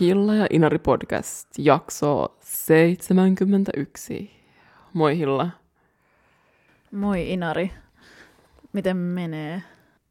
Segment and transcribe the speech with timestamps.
[0.00, 4.30] Hilla ja Inari podcast, jakso 71.
[4.92, 5.50] Moi Hilla.
[6.90, 7.70] Moi Inari.
[8.72, 9.62] Miten menee?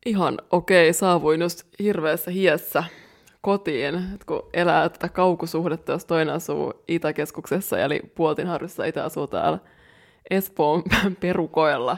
[0.06, 0.94] Ihan okei, okay.
[0.94, 2.84] saavuin just hirveässä hiessä
[3.42, 9.60] kotiin, että kun elää tätä kaukosuhdetta, jos toinen asuu Itäkeskuksessa, eli Puoltinharjussa, itse asuu täällä
[10.30, 10.84] Espoon
[11.22, 11.98] perukoilla,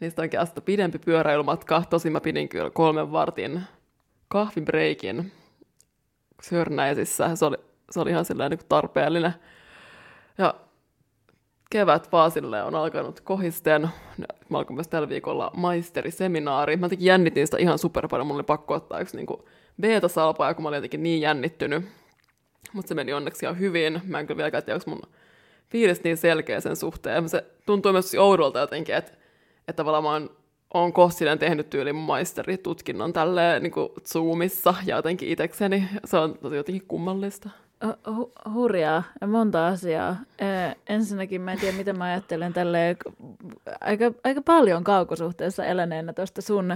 [0.00, 1.82] niin sitä onkin asta pidempi pyöräilymatka.
[1.90, 3.60] Tosin mä pidin kyllä kolmen vartin
[4.28, 5.32] kahvibreikin
[6.42, 7.36] Sörnäisissä.
[7.36, 7.56] Se oli,
[7.90, 9.34] se oli ihan silleen niin tarpeellinen.
[10.38, 10.54] Ja
[11.70, 12.32] kevät vaan
[12.64, 13.90] on alkanut kohisten.
[14.48, 16.76] Mä alkoin myös tällä viikolla maisteriseminaari.
[16.76, 18.26] Mä jotenkin jännitin sitä ihan super paljon.
[18.26, 19.26] Mulla oli pakko ottaa yksi niin
[19.80, 21.84] beta-salpaa, kun mä olin jotenkin niin jännittynyt.
[22.72, 24.00] Mutta se meni onneksi ihan hyvin.
[24.04, 25.12] Mä en kyllä vielä tiedä, onko mun
[25.70, 27.28] fiilis niin selkeä sen suhteen.
[27.28, 29.12] Se tuntui myös oudolta jotenkin, että,
[29.58, 30.30] että tavallaan mä oon
[30.74, 35.88] on kohta tehnyt tyylin maisteritutkinnon tälleen niin kuin Zoomissa ja jotenkin itsekseni.
[36.04, 37.50] Se on jotenkin kummallista.
[37.84, 40.16] Hu- hurjaa ja monta asiaa.
[40.38, 42.96] Ee, ensinnäkin mä en tiedä, mitä mä ajattelen tälle
[43.80, 46.70] aika, aika paljon kaukosuhteessa eläneenä tuosta sun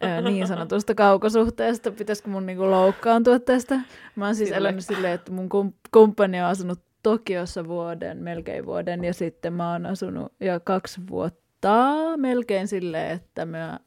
[0.00, 1.90] ee, niin sanotusta kaukosuhteesta.
[1.90, 3.80] Pitäisikö mun niinku loukkaantua tästä?
[4.16, 4.58] Mä oon siis Sille.
[4.58, 5.48] elänyt silleen, että mun
[5.90, 11.39] kumppani on asunut Tokiossa vuoden, melkein vuoden, ja sitten mä oon asunut jo kaksi vuotta
[11.68, 13.80] vuotta melkein silleen, että mä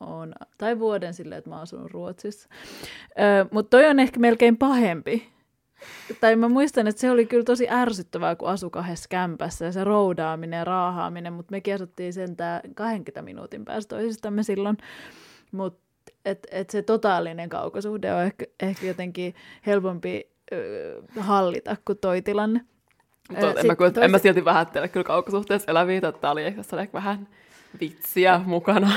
[0.00, 2.48] oon, tai vuoden silleen, että mä oon asunut Ruotsissa.
[3.50, 5.32] Mutta toi on ehkä melkein pahempi.
[6.20, 9.84] Tai mä muistan, että se oli kyllä tosi ärsyttävää, kun asu kahdessa kämpässä ja se
[9.84, 14.76] roudaaminen ja raahaaminen, mutta me asuttiin sentään 20 minuutin päästä toisistamme silloin.
[15.52, 15.82] Mutta
[16.24, 19.34] et, et se totaalinen kaukosuhde on ehkä, ehkä jotenkin
[19.66, 22.60] helpompi ö, hallita kuin toi tilanne.
[23.32, 23.98] Mutta en, mä, tois...
[23.98, 27.28] en mä silti vähättele kyllä kaukosuhteessa eläviä, että tämä oli ehkä vähän
[27.80, 28.92] vitsiä mukana.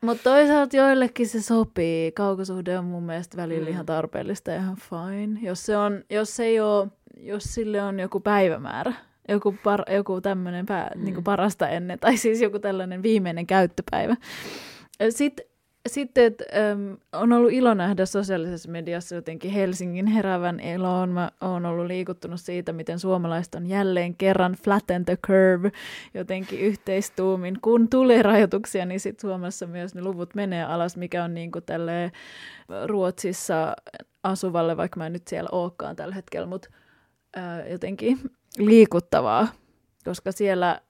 [0.00, 2.12] Mutta toisaalta joillekin se sopii.
[2.12, 3.72] Kaukosuhde on mun mielestä välillä mm.
[3.72, 5.40] ihan tarpeellista ja ihan fine.
[5.42, 8.92] Jos, se on, jos, ei ole, jos sille on joku päivämäärä,
[9.28, 11.04] joku, par, joku tämmöinen mm.
[11.04, 14.16] niin parasta ennen, tai siis joku tällainen viimeinen käyttöpäivä.
[15.10, 15.46] Sitten
[15.88, 21.08] sitten että, äm, on ollut ilo nähdä sosiaalisessa mediassa jotenkin Helsingin herävän eloon.
[21.08, 25.72] Mä oon ollut liikuttunut siitä, miten suomalaiset on jälleen kerran flatten the curve
[26.14, 27.58] jotenkin yhteistuumin.
[27.62, 31.64] Kun tulee rajoituksia, niin sitten Suomessa myös ne luvut menee alas, mikä on niin kuin
[31.64, 32.12] tälle
[32.86, 33.76] Ruotsissa
[34.22, 36.68] asuvalle, vaikka mä en nyt siellä olekaan tällä hetkellä, mutta
[37.36, 38.18] äh, jotenkin
[38.58, 39.48] liikuttavaa,
[40.04, 40.80] koska siellä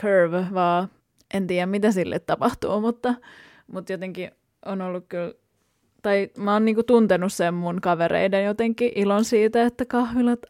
[0.00, 0.88] curve vaan,
[1.34, 3.14] en tiedä mitä sille tapahtuu, mutta
[3.72, 4.30] mutta jotenkin
[4.66, 5.34] on ollut kyllä,
[6.02, 10.40] tai mä oon niinku tuntenut sen mun kavereiden jotenkin ilon siitä, että kahvilat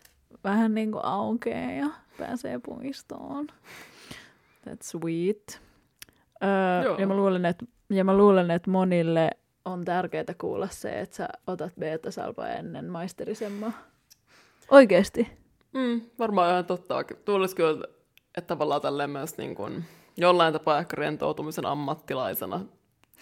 [0.44, 1.86] vähän niinku aukeaa ja
[2.18, 3.46] pääsee puistoon.
[4.66, 5.60] That's sweet.
[6.42, 9.30] Öö, ja, mä luulen, että, ja mä luulen, että monille
[9.64, 13.72] on tärkeää kuulla se, että sä otat beta-salpaa ennen maisterisemmaa.
[14.70, 15.28] Oikeesti.
[15.72, 16.94] Mm, varmaan ihan totta.
[17.24, 17.86] Tuulisi kyllä,
[18.36, 19.84] että tavallaan tälleen myös niin kuin
[20.16, 22.60] jollain tapaa ehkä rentoutumisen ammattilaisena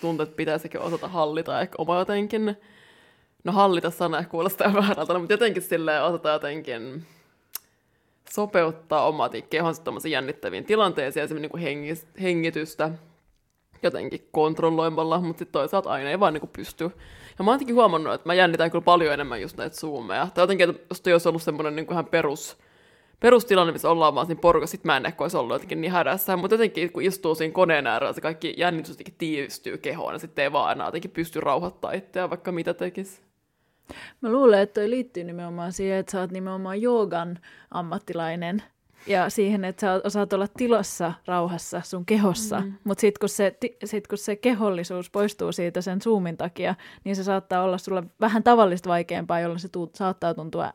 [0.01, 2.57] tuntuu, että pitäisikin osata hallita ehkä oma jotenkin,
[3.45, 7.07] no hallita sana kuulostaa väärältä, mutta jotenkin silleen osata jotenkin
[8.31, 12.91] sopeuttaa omaa kehonsa jännittäviin tilanteisiin, esimerkiksi niin hengis, hengitystä
[13.83, 16.85] jotenkin kontrolloimalla, mutta sitten toisaalta aina ei vaan niin pysty.
[17.39, 20.29] Ja mä oon huomannut, että mä jännitän kyllä paljon enemmän just näitä zoomeja.
[20.35, 22.57] Tai jotenkin, että jos olisi ollut semmoinen niin ihan perus
[23.21, 26.37] perustilanne, missä ollaan vaan siinä porukassa, sit mä en ehkä olisi ollut jotenkin niin hädässä,
[26.37, 30.43] mutta jotenkin kun istuu siinä koneen äärellä, se kaikki jännitys jotenkin tiivistyy kehoon, ja sitten
[30.43, 33.21] ei vaan enää jotenkin pysty rauhoittamaan itseään, vaikka mitä tekisi.
[34.21, 37.39] Mä luulen, että toi liittyy nimenomaan siihen, että sä oot nimenomaan joogan
[37.71, 38.63] ammattilainen,
[39.07, 42.73] ja siihen, että sä osaat olla tilassa rauhassa sun kehossa, mm.
[42.85, 47.25] mutta sitten kun, se, sit, kun se kehollisuus poistuu siitä sen zoomin takia, niin se
[47.25, 50.73] saattaa olla sulle vähän tavallista vaikeampaa, jolloin se tuu, saattaa tuntua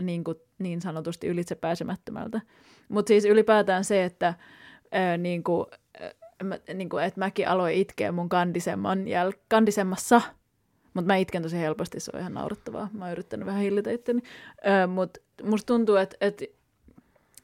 [0.00, 2.40] niin, kuin, niin sanotusti ylitsepääsemättömältä.
[2.88, 4.34] Mutta siis ylipäätään se, että
[4.92, 5.66] ää, niin kuin,
[6.42, 10.20] mä, niin kuin, että mäkin aloin itkeä mun kandisemman jäl- kandisemmassa,
[10.94, 12.88] mutta mä itken tosi helposti, se on ihan naurettavaa.
[12.92, 14.22] Mä oon yrittänyt vähän hillitä itteni.
[14.94, 16.44] Mutta musta tuntuu, että, että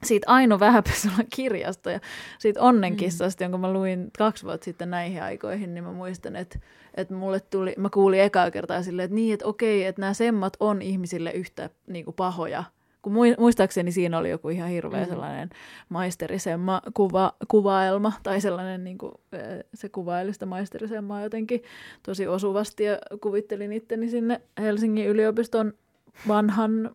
[0.03, 2.01] siitä Aino Vähäpesulan kirjasta ja
[2.39, 3.45] siitä Onnenkissasta, mm.
[3.45, 6.59] jonka mä luin kaksi vuotta sitten näihin aikoihin, niin mä muistan, että,
[6.95, 10.53] että mulle tuli, mä kuulin ekaa kertaa silleen, että niin, että okei, että nämä semmat
[10.61, 12.65] on ihmisille yhtä niin kuin pahoja.
[13.03, 15.09] Kun muistaakseni siinä oli joku ihan hirveä mm.
[15.09, 15.51] sellainen
[15.89, 19.13] maisterisemma kuva, kuvaelma, tai sellainen, niin kuin,
[19.75, 21.63] se kuvaili sitä maisterisemmaa jotenkin
[22.03, 25.73] tosi osuvasti, ja kuvittelin itteni sinne Helsingin yliopiston
[26.29, 26.95] vanhan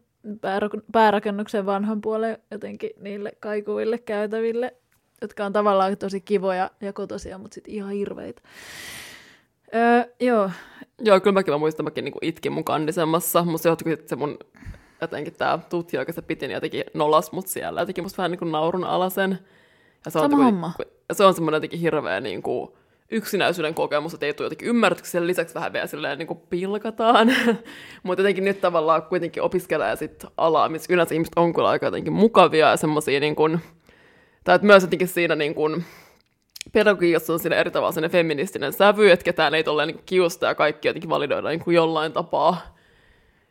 [0.91, 4.75] päärakennuksen vanhan puolen jotenkin niille kaikuille käytäville,
[5.21, 8.41] jotka on tavallaan tosi kivoja ja kotosia, mutta sitten ihan hirveitä.
[9.75, 10.50] Öö, joo.
[11.00, 14.38] Joo, kyllä mäkin mä muistan, mäkin niin itkin mun kandisemassa, mutta se johtui se mun
[15.01, 18.39] jotenkin tämä tutkija, joka se piti, niin jotenkin nolas mut siellä, jotenkin musta vähän niin
[18.39, 19.39] kuin naurun alasen.
[20.06, 20.74] Ja se Sama on, homma.
[21.13, 22.71] se on semmoinen jotenkin hirveä niin kuin,
[23.11, 27.27] yksinäisyyden kokemus, että ei tule jotenkin ymmärretyksi, sen lisäksi vähän vielä silleen niin kuin pilkataan.
[28.03, 32.13] Mutta jotenkin nyt tavallaan kuitenkin opiskelee sit alaa, missä yleensä ihmiset on kyllä aika jotenkin
[32.13, 33.59] mukavia ja semmoisia niin kuin,
[34.43, 35.85] tai että myös jotenkin siinä niin kuin,
[36.73, 40.87] pedagogiikassa on siinä eri tavalla feministinen sävy, että ketään ei tolleen niin kiusta ja kaikki
[40.87, 42.75] jotenkin validoida niin kuin jollain tapaa.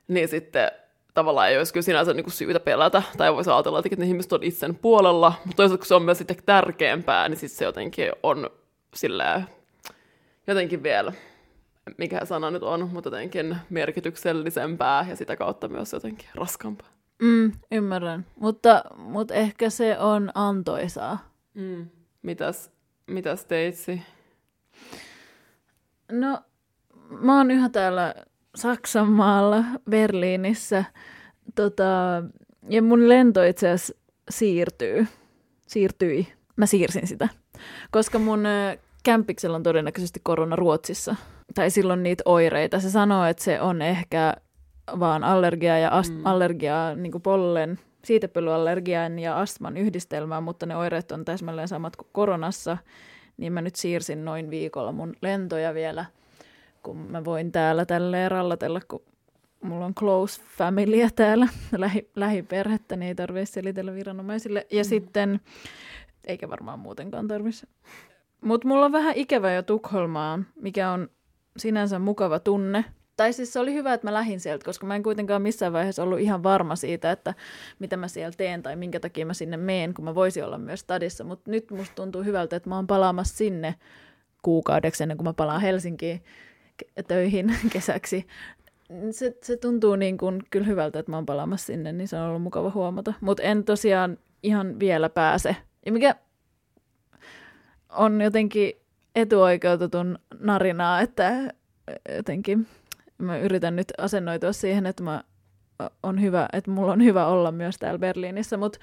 [0.08, 0.70] Niin sitten
[1.14, 4.32] tavallaan ei olisi kyllä sinänsä niin kuin syytä pelätä, tai voisi ajatella, että ne ihmiset
[4.32, 8.12] on itsen puolella, mutta toisaalta kun se on myös sitten tärkeämpää, niin sitten se jotenkin
[8.22, 8.50] on
[8.94, 9.46] silleen,
[10.46, 11.12] jotenkin vielä,
[11.98, 16.88] mikä sana nyt on, mutta jotenkin merkityksellisempää ja sitä kautta myös jotenkin raskaampaa.
[17.22, 21.34] Mm, ymmärrän, mutta, mutta ehkä se on antoisaa.
[21.54, 21.86] Mm.
[22.22, 22.70] Mitäs,
[23.06, 24.02] mitäs teitsi?
[26.12, 26.38] No,
[27.08, 28.14] mä oon yhä täällä
[28.54, 30.84] Saksan maalla, Berliinissä.
[31.54, 31.82] Tota,
[32.68, 33.94] ja mun lento itse asiassa
[34.30, 35.06] siirtyy.
[35.66, 36.32] Siirtyi.
[36.56, 37.28] Mä siirsin sitä.
[37.90, 38.44] Koska mun
[39.02, 41.16] kämpiksellä on todennäköisesti korona Ruotsissa.
[41.54, 42.80] Tai silloin niitä oireita.
[42.80, 44.34] Se sanoo, että se on ehkä
[45.00, 46.26] vaan allergia ja ast- mm.
[46.26, 52.76] allergia niin pollen, siitepölyallergian ja astman yhdistelmää, mutta ne oireet on täsmälleen samat kuin koronassa.
[53.36, 56.04] Niin mä nyt siirsin noin viikolla mun lentoja vielä–
[56.82, 59.02] kun mä voin täällä tälleen rallatella, kun
[59.62, 64.66] mulla on close family täällä, lähi, lähiperhettä, niin ei tarvitse selitellä viranomaisille.
[64.70, 64.88] Ja mm.
[64.88, 65.40] sitten,
[66.26, 67.66] eikä varmaan muutenkaan tarvitse.
[68.40, 71.08] Mutta mulla on vähän ikävä jo Tukholmaan, mikä on
[71.56, 72.84] sinänsä mukava tunne.
[73.16, 76.02] Tai siis se oli hyvä, että mä lähdin sieltä, koska mä en kuitenkaan missään vaiheessa
[76.02, 77.34] ollut ihan varma siitä, että
[77.78, 80.80] mitä mä siellä teen tai minkä takia mä sinne meen, kun mä voisin olla myös
[80.80, 81.24] stadissa.
[81.24, 83.74] Mutta nyt musta tuntuu hyvältä, että mä oon palaamassa sinne
[84.42, 86.22] kuukaudeksi ennen kuin mä palaan Helsinkiin
[87.08, 88.26] töihin kesäksi.
[89.10, 92.28] Se, se tuntuu niin kuin kyllä hyvältä, että mä oon palaamassa sinne, niin se on
[92.28, 93.14] ollut mukava huomata.
[93.20, 95.56] Mutta en tosiaan ihan vielä pääse.
[95.86, 96.14] Ja mikä
[97.88, 98.72] on jotenkin
[99.14, 101.54] etuoikeutetun narinaa, että
[102.16, 102.66] jotenkin
[103.18, 105.24] mä yritän nyt asennoitua siihen, että mä
[106.02, 108.78] on hyvä, että mulla on hyvä olla myös täällä Berliinissä, mutta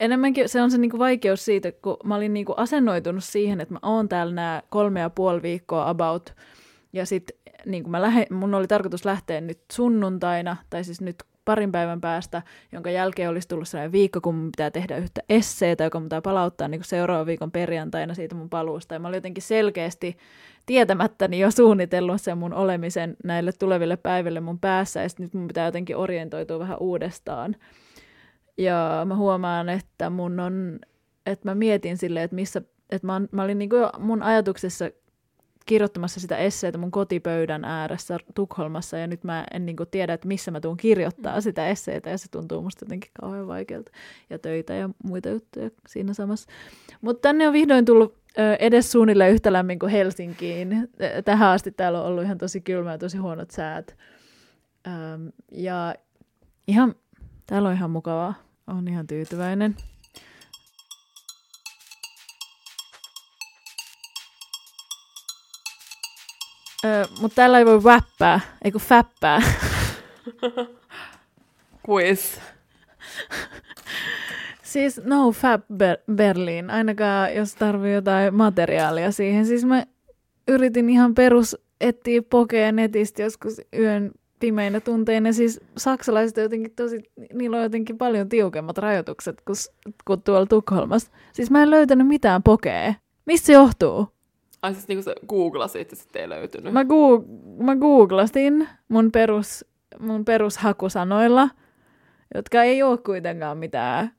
[0.00, 3.78] enemmänkin se on se niinku vaikeus siitä, kun mä olin niinku asennoitunut siihen, että mä
[3.82, 6.34] oon täällä nämä kolme ja puoli viikkoa about–
[6.92, 7.36] ja sitten
[7.66, 12.42] niin mä lähe, mun oli tarkoitus lähteä nyt sunnuntaina, tai siis nyt parin päivän päästä,
[12.72, 16.22] jonka jälkeen olisi tullut sellainen viikko, kun mun pitää tehdä yhtä esseitä, joka mun pitää
[16.22, 18.94] palauttaa niin seuraavan viikon perjantaina siitä mun paluusta.
[18.94, 20.16] Ja mä olin jotenkin selkeästi
[20.66, 25.66] tietämättäni jo suunnitellut sen mun olemisen näille tuleville päiville mun päässä, ja nyt mun pitää
[25.66, 27.56] jotenkin orientoitua vähän uudestaan.
[28.58, 30.78] Ja mä huomaan, että mun on,
[31.26, 34.90] että mä mietin silleen, että missä, että mä, mä olin niin kuin mun ajatuksessa
[35.66, 40.28] kirjoittamassa sitä esseitä mun kotipöydän ääressä Tukholmassa ja nyt mä en niin kuin, tiedä, että
[40.28, 41.42] missä mä tuun kirjoittaa mm.
[41.42, 43.90] sitä esseitä ja se tuntuu musta jotenkin kauhean vaikealta
[44.30, 46.50] ja töitä ja muita juttuja siinä samassa.
[47.00, 50.88] Mutta tänne on vihdoin tullut ö, edes suunnilleen yhtä lämmin kuin Helsinkiin.
[51.24, 53.96] Tähän asti täällä on ollut ihan tosi kylmä ja tosi huonot säät.
[54.86, 55.94] Öm, ja
[56.68, 56.94] ihan,
[57.46, 58.34] täällä on ihan mukavaa.
[58.66, 59.76] on ihan tyytyväinen.
[66.84, 69.42] Öö, mutta täällä ei voi räppää, ei kun fäppää.
[71.88, 72.38] Quiz.
[74.62, 79.46] siis no fab Ber- Berlin, ainakaan jos tarvii jotain materiaalia siihen.
[79.46, 79.84] Siis mä
[80.48, 84.10] yritin ihan perus etsiä pokea netistä joskus yön
[84.40, 85.32] pimeinä tunteina.
[85.32, 87.00] Siis saksalaiset on jotenkin tosi,
[87.32, 89.56] niillä on jotenkin paljon tiukemmat rajoitukset kuin,
[90.04, 91.12] kuin tuolla Tukholmassa.
[91.32, 92.94] Siis mä en löytänyt mitään pokea.
[93.26, 94.08] Mistä se johtuu?
[94.62, 96.72] Ai siis niinku sä googlasit ja sitten ei löytynyt?
[96.72, 99.64] Mä, goog- mä googlasin mun, perus,
[99.98, 101.48] mun perushakusanoilla,
[102.34, 104.12] jotka ei ole kuitenkaan mitään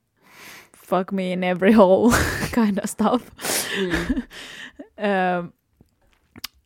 [0.86, 2.16] fuck me in every hole
[2.54, 3.28] kind of stuff.
[3.80, 3.90] Mm.
[5.04, 5.44] ö,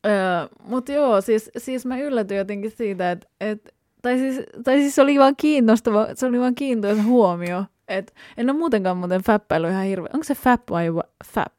[0.07, 4.95] ö, Mutta joo, siis, siis mä yllätyin jotenkin siitä, että et, tai, siis, tai siis
[4.95, 9.69] se oli vaan kiinnostava, se oli vaan kiintoisa huomio, että en ole muutenkaan muuten fäppäily
[9.71, 10.11] ihan hirveä.
[10.15, 10.89] Onko se fap vai
[11.25, 11.59] fap?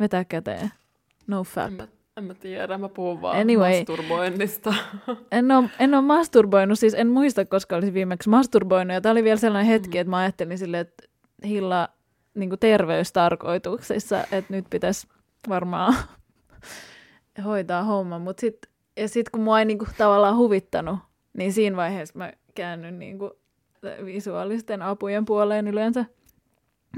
[0.00, 0.70] Vetää käteen.
[1.26, 1.66] No fap.
[1.66, 4.74] En mä, en mä tiedä, mä puhun vaan anyway, masturboinnista.
[5.32, 8.94] En ole, en ole masturboinut, siis en muista, koska olisin viimeksi masturboinut.
[8.94, 10.00] Ja tämä oli vielä sellainen hetki, mm.
[10.00, 11.04] että mä ajattelin silleen, että
[11.44, 11.88] hilla
[12.34, 15.08] niin terveystarkoituksissa, että nyt pitäisi
[15.48, 15.94] varmaan
[17.44, 18.18] hoitaa homma.
[18.18, 18.58] Mut sit,
[18.96, 20.98] ja sitten kun mua ei niin kuin, tavallaan huvittanut,
[21.32, 23.30] niin siinä vaiheessa mä käännyn niin kuin,
[24.04, 26.04] visuaalisten apujen puoleen yleensä.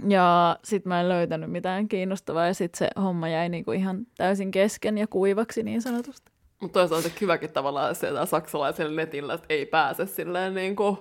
[0.08, 4.50] Ja sitten mä en löytänyt mitään kiinnostavaa ja sitten se homma jäi niinku ihan täysin
[4.50, 6.32] kesken ja kuivaksi niin sanotusti.
[6.60, 10.96] Mutta toisaalta hyväkin tavallaan se, että saksalaisella netillä että ei pääse silleen niin kuin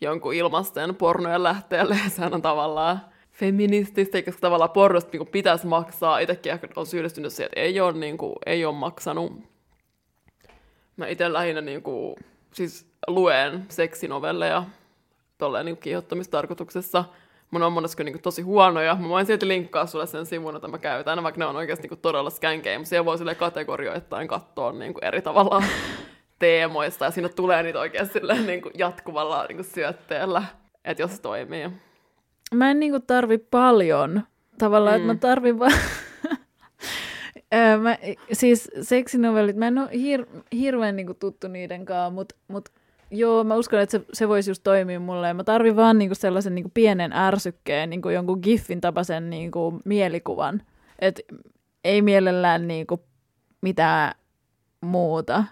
[0.00, 1.96] jonkun ilmasten pornojen lähteelle.
[2.08, 3.00] Sehän on tavallaan
[3.32, 6.18] feminististä, eikä tavallaan pornosta niin pitäisi maksaa.
[6.18, 9.32] Itsekin on syyllistynyt siihen, että ei ole, niin kuin, ei ole maksanut.
[10.96, 12.16] Mä itse lähinnä niin kuin,
[12.52, 14.64] siis luen seksinovelleja
[15.38, 17.04] tolleen niin kiihottamistarkoituksessa.
[17.50, 18.96] Mun on monesti niin tosi huonoja.
[18.96, 21.98] Mä voin silti linkkaa sulle sen sivun, että mä käytän, vaikka ne on oikeasti niin
[21.98, 22.78] todella skänkejä.
[22.78, 25.62] Mutta siellä voi sille kategorioittain katsoa niin eri tavalla
[26.38, 27.04] teemoista.
[27.04, 30.42] Ja siinä tulee niitä oikeasti niin jatkuvalla niin syötteellä,
[30.84, 31.70] että jos se toimii.
[32.54, 34.22] Mä en niin tarvi paljon.
[34.58, 34.96] Tavallaan, mm.
[34.96, 35.20] että mä mm.
[35.20, 35.72] tarvin vaan...
[37.82, 37.98] mä,
[38.32, 42.68] siis seksinovellit, mä en ole hir- hirveän niin tuttu niiden kanssa, mutta mut
[43.10, 45.34] Joo, mä uskon, että se, se voisi just toimia mulle.
[45.34, 50.62] Mä tarvin vaan niinku sellaisen niinku pienen ärsykkeen, niinku jonkun giffin tapaisen niinku mielikuvan.
[50.98, 51.20] Et
[51.84, 53.04] ei mielellään niinku
[53.60, 54.14] mitään
[54.80, 55.44] muuta.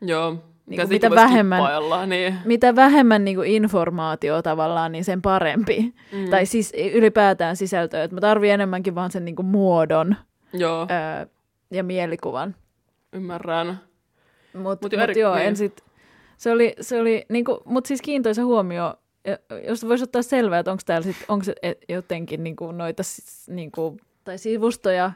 [0.00, 0.36] Joo.
[0.66, 1.62] Niin mitä, vähemmän,
[2.06, 2.34] niin.
[2.44, 5.94] mitä vähemmän niin informaatio tavallaan, niin sen parempi.
[6.12, 6.30] Mm.
[6.30, 8.08] Tai siis ylipäätään sisältöä.
[8.10, 10.16] Mä tarvin enemmänkin vaan sen niin muodon
[10.52, 10.86] joo.
[10.90, 11.26] Öö,
[11.70, 12.54] ja mielikuvan.
[13.12, 13.80] Ymmärrän.
[14.52, 15.46] Mutta mut, mut joo, niin.
[15.46, 15.84] en sit,
[16.40, 18.94] se oli, se oli niinku, mutta siis kiintoisa huomio,
[19.68, 21.54] jos voisi ottaa selvää, että onko täällä sit, onko se
[21.88, 23.02] jotenkin niinku noita
[23.48, 25.12] niinku, tai sivustoja,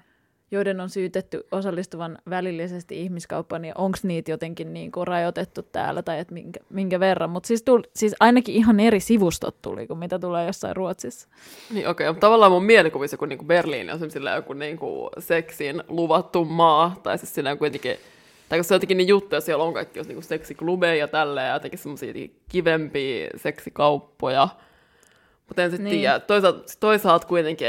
[0.50, 6.30] joiden on syytetty osallistuvan välillisesti ihmiskauppaan, niin onko niitä jotenkin niinku rajoitettu täällä tai et
[6.30, 7.30] minkä, minkä verran.
[7.30, 7.64] Mutta siis,
[7.96, 11.28] siis ainakin ihan eri sivustot tuli kuin mitä tulee jossain Ruotsissa.
[11.70, 12.20] Niin okei, okay.
[12.20, 14.00] tavallaan mun mielikuvissa, kun niinku Berliini on
[14.36, 17.96] joku niinku seksin luvattu maa, tai siis sillä on kuitenkin
[18.54, 21.54] tai kun se on jotenkin niin juttuja, siellä on kaikki niinku seksiklubeja ja tälleen, ja
[21.54, 22.12] jotenkin semmoisia
[22.48, 24.48] kivempiä seksikauppoja.
[25.48, 26.00] Mutta en sitten niin.
[26.00, 26.20] tiedä.
[26.20, 27.68] Toisaalta, toisaalta kuitenkin,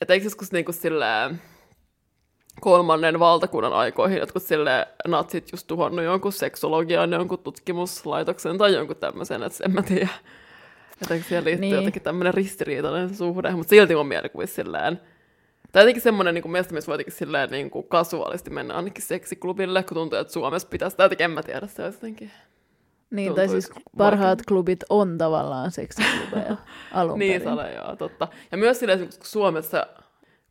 [0.00, 1.42] että eikö joskus niinku silleen,
[2.60, 9.42] kolmannen valtakunnan aikoihin jotkut sille natsit just tuhonnut jonkun seksologian, jonkun tutkimuslaitoksen tai jonkun tämmöisen,
[9.42, 10.08] että en mä tiedä.
[11.02, 11.74] Että siellä liittyy niin.
[11.74, 15.00] jotenkin tämmöinen ristiriitainen suhde, mutta silti mun mielikuvissa silleen,
[15.74, 19.82] tai jotenkin semmoinen niin mielestä, missä voi jotenkin silleen niin kuin kasuaalisti mennä ainakin seksiklubille,
[19.82, 22.30] kun tuntuu, että Suomessa pitäisi, tai jotenkin en mä tiedä, se olisi jotenkin...
[23.10, 24.44] Niin, tai siis parhaat vaikka...
[24.48, 26.56] klubit on tavallaan seksiklubeja
[26.92, 28.28] alun Niin, sale, joo, totta.
[28.52, 29.86] Ja myös silleen, kun Suomessa,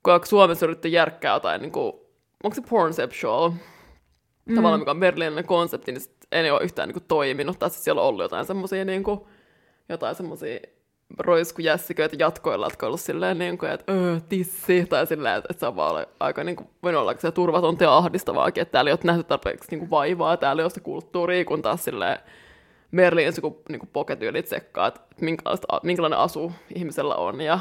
[0.03, 1.93] kun Suomessa yritti järkkää jotain, niin kuin,
[2.43, 3.49] onko se pornceptual,
[4.45, 4.55] mm.
[4.55, 8.01] tavallaan mikä on berliininen konsepti, niin ei ole yhtään niin kuin, toiminut, tai siis siellä
[8.01, 9.19] on ollut jotain semmoisia niin kuin,
[9.89, 10.59] jotain semmoisia
[11.19, 15.59] roiskujässiköitä jatkoilla, jotka on ollut silleen, niin kuin, että öö, tissi, tai silleen, että, että
[15.59, 18.93] se on vaan aika niin kuin, voinut olla se turvatonta ja ahdistavaakin, että täällä ei
[18.93, 22.17] ole nähty tarpeeksi niin kuin, vaivaa, täällä ei ole sitä kulttuuria, kun taas silleen
[22.91, 25.01] Merliin kun niin poketyylit tsekkaa, että
[25.83, 27.59] minkälainen asu ihmisellä on, ja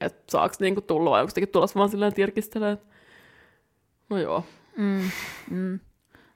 [0.00, 2.78] että saako niin kuin, tulla, vai onko sitäkin tulossa vaan silleen tirkistelee.
[4.10, 4.44] No joo.
[4.76, 5.10] Mm,
[5.50, 5.80] mm.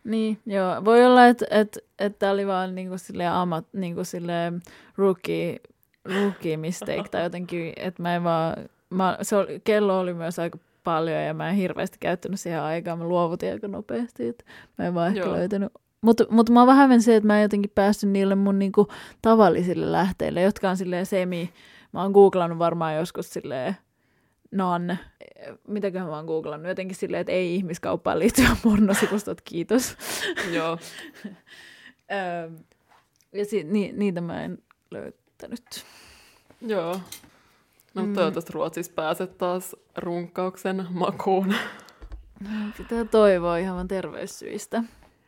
[0.05, 0.85] Niin, joo.
[0.85, 4.63] Voi olla, että et, et tämä oli vaan niinku silleen amat, niinku silleen
[4.97, 5.61] rookie
[6.05, 8.57] rookie mistake tai jotenkin, että mä en vaan,
[8.91, 12.97] mä, se oli, kello oli myös aika paljon ja mä en hirveästi käyttänyt siihen aikaa,
[12.97, 14.45] mä luovutin aika nopeasti, että
[14.79, 15.33] mä en vaan ehkä Joo.
[15.33, 18.89] löytänyt mutta mut mä oon vähän se, että mä en jotenkin päässyt niille mun niinku
[19.23, 21.51] tavallisille lähteille, jotka on silleen semi,
[21.93, 23.77] mä oon googlannut varmaan joskus silleen
[24.53, 24.97] non,
[25.69, 29.97] mitäköhän mä oon googlannut, jotenkin silleen, että ei ihmiskauppaan liittyvä pornosivustot, kiitos.
[30.53, 30.79] Joo.
[33.39, 34.59] ja si- ni- niitä mä en
[34.91, 35.85] löytä nyt.
[36.61, 37.01] Joo.
[37.95, 38.15] No mm.
[38.15, 41.55] toivottavasti Ruotsissa pääset taas runkkauksen makuun.
[42.79, 44.85] Pitää toivoa ihan vaan terveyssyistä.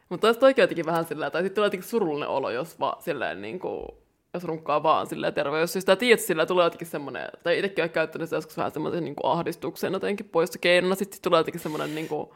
[0.08, 3.42] Mutta olisi toikin jotenkin vähän sillä, tai sitten tulee jotenkin surullinen olo, jos, va, silleen,
[3.42, 3.86] niin kuin,
[4.34, 5.92] jos runkkaa vaan silleen terveyssyistä.
[5.92, 9.16] Ja tiedät, sillä tulee jotenkin semmoinen, tai itsekin olen käyttänyt se joskus vähän semmoisen niin
[9.16, 10.94] kuin ahdistuksen jotenkin poistokeinona.
[10.94, 12.28] Sitten tulee jotenkin semmoinen, niin kuin,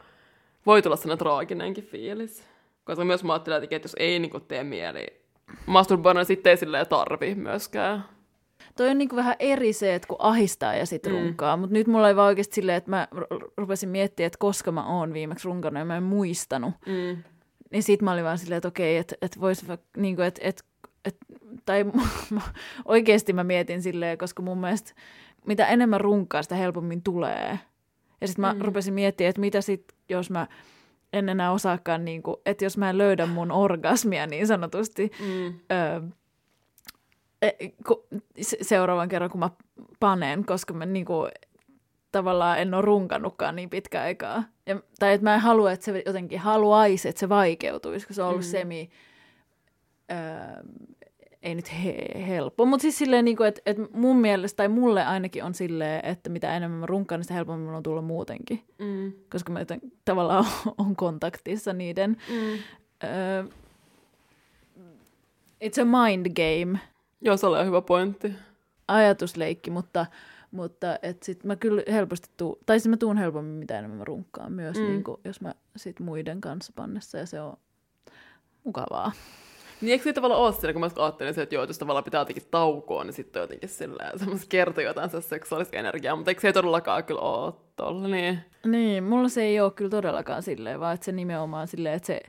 [0.65, 2.43] voi tulla sellainen traaginenkin fiilis.
[2.83, 5.18] Koska myös mä ajattelen, että jos ei niin kuin, tee mieli
[5.65, 8.05] masturboida, niin sitten ei silleen tarvi myöskään.
[8.75, 11.19] Toi on niinku vähän eri se, että kun ahistaa ja sitten mm.
[11.19, 13.07] runkaa, mutta nyt mulla ei vaan oikeasti silleen, että mä
[13.57, 16.73] rupesin miettimään, että koska mä oon viimeksi runkannut ja mä en muistanut.
[16.85, 17.23] Mm.
[17.71, 19.65] Niin sit mä olin vaan silleen, että okei, että et vois
[19.97, 20.63] niinku, että et,
[21.05, 21.17] et,
[21.65, 21.85] tai
[22.85, 24.93] oikeasti mä mietin silleen, koska mun mielestä
[25.47, 27.59] mitä enemmän runkaa, sitä helpommin tulee.
[28.21, 28.61] Ja sitten mä mm.
[28.61, 30.47] rupesin miettimään, että mitä sitten, jos mä
[31.13, 35.59] en enää osaakaan, niin kuin, että jos mä en löydä mun orgasmia niin sanotusti, mm.
[35.71, 36.01] öö,
[38.61, 39.49] seuraavan kerran, kun mä
[39.99, 41.31] panen, koska mä niin kuin,
[42.11, 44.43] tavallaan en ole runkannutkaan niin pitkä aikaa.
[44.65, 48.21] Ja, tai että mä en halua, että se jotenkin haluaisi, että se vaikeutuisi, koska se
[48.23, 48.49] on ollut mm.
[48.49, 48.89] semi...
[50.11, 50.17] Öö,
[51.41, 51.95] ei nyt he,
[52.27, 56.29] helppo, mutta siis silleen, niin että et mun mielestä, tai mulle ainakin on silleen, että
[56.29, 58.63] mitä enemmän mä runkaan, niin sitä helpommin mulla on tulla muutenkin.
[58.79, 59.13] Mm.
[59.31, 60.45] Koska mä joten, tavallaan
[60.77, 62.17] on kontaktissa niiden.
[62.29, 62.59] Mm.
[63.03, 63.43] Öö,
[65.63, 66.79] it's a mind game.
[67.21, 68.33] Joo, se on hyvä pointti.
[68.87, 70.05] Ajatusleikki, mutta,
[70.51, 74.03] mutta et sit mä kyllä helposti tuu, tai siis mä tuun helpommin mitä enemmän mä
[74.03, 74.83] runkkaan myös, mm.
[74.83, 77.57] niin kuin, jos mä sit muiden kanssa pannessa, ja se on
[78.63, 79.11] mukavaa.
[79.81, 82.21] Niin eikö se tavallaan ole siinä, kun mä ajattelin se, että joo, jos tavallaan pitää
[82.21, 86.41] jotenkin taukoa, niin sitten on jotenkin silleen semmoista kertoo jotain se seksuaalista energiaa, mutta eikö
[86.41, 88.39] se ei todellakaan kyllä ole tolla, niin...
[88.65, 92.21] Niin, mulla se ei ole kyllä todellakaan silleen, vaan että se nimenomaan silleen, että se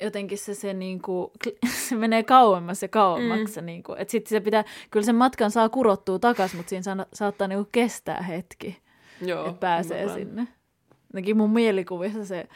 [0.00, 1.32] jotenkin se, se, niinku,
[1.88, 3.60] se menee kauemmas ja kauemmaksi.
[3.60, 3.66] Mm.
[3.66, 7.48] Niinku, että sitten se pitää, kyllä sen matkan saa kurottua takas, mutta siinä saa, saattaa
[7.48, 8.78] niinku kestää hetki,
[9.20, 10.26] Joo, että pääsee ymmärrän.
[10.26, 10.48] sinne.
[11.14, 12.48] Ainakin mun mielikuvissa se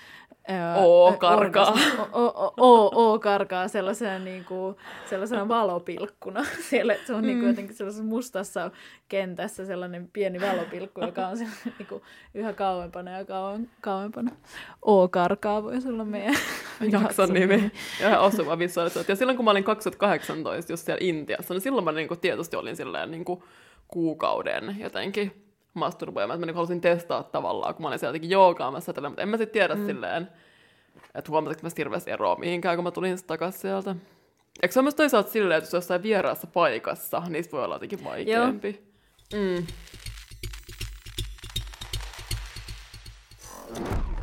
[0.77, 1.75] Oo karkaa.
[2.61, 4.77] Oo, karkaa sellaisena, niin kuin,
[5.11, 6.45] sellaisena valopilkkuna.
[6.71, 7.27] Siellä, se on mm.
[7.27, 8.71] niin kuin, jotenkin sellaisessa mustassa
[9.09, 11.39] kentässä sellainen pieni valopilkku, joka on
[11.79, 12.03] niin kuin,
[12.35, 14.31] yhä kauempana ja kauem, kauempana.
[14.83, 16.37] Oo karkaa voisi olla meidän
[16.91, 17.73] jakson nimi.
[18.01, 19.09] Ja osuva visuaalisuus.
[19.09, 22.57] Ja silloin kun mä olin 2018 just siellä Intiassa, niin silloin mä niin kuin, tietysti
[22.57, 23.43] olin silleen niin kuin,
[23.89, 25.50] kuukauden jotenkin
[25.81, 26.41] masturboimaan.
[26.41, 29.53] Mä niin halusin testaa tavallaan, kun mä olin siellä jotenkin joogaamassa, mutta en mä sitten
[29.53, 29.87] tiedä mm.
[29.87, 30.29] silleen,
[31.15, 33.97] että huomasinko mä hirveästi eroa mihinkään, kun mä tulin takaisin sieltä.
[34.63, 38.05] Eikö se ole myös toisaalta silleen, että jos jossain vieraassa paikassa, niin voi olla jotenkin
[38.05, 38.83] vaikeampi.
[39.35, 39.67] Mm.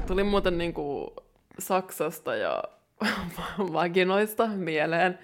[0.07, 1.09] Tuli muuten niin kuin
[1.59, 2.63] Saksasta ja
[3.73, 5.19] vaginoista mieleen.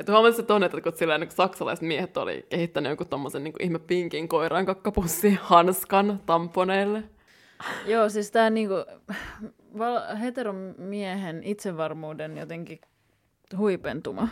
[0.00, 3.78] Että huomasin tuonne, että kun silleen, niin saksalaiset miehet oli kehittänyt jonkun tommosen niin ihme
[3.78, 7.02] pinkin koiran kakkapussi hanskan tamponeille.
[7.86, 8.74] Joo, siis tämä niinku,
[10.20, 12.80] heteromiehen itsevarmuuden jotenkin
[13.56, 14.28] huipentuma.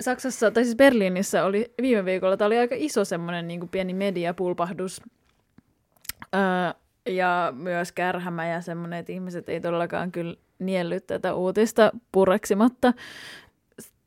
[0.00, 5.02] Saksassa, tai siis Berliinissä oli viime viikolla, tämä oli aika iso semmoinen niin pieni mediapulpahdus.
[6.34, 6.40] Öö,
[7.14, 12.92] ja myös kärhämä ja semmoinen, että ihmiset ei todellakaan kyllä niellyt tätä uutista pureksimatta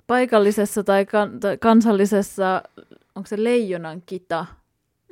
[0.07, 2.63] paikallisessa tai, kan, tai kansallisessa,
[3.15, 4.45] onko se Leijonan kita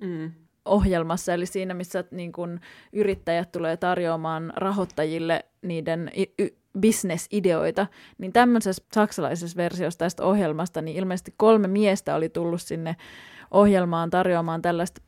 [0.01, 0.31] mm.
[0.65, 2.59] ohjelmassa, eli siinä, missä niin kun,
[2.93, 11.33] yrittäjät tulee tarjoamaan rahoittajille niiden y- bisnesideoita, niin tämmöisessä saksalaisessa versiossa tästä ohjelmasta, niin ilmeisesti
[11.37, 12.95] kolme miestä oli tullut sinne
[13.51, 15.01] ohjelmaan tarjoamaan tällaista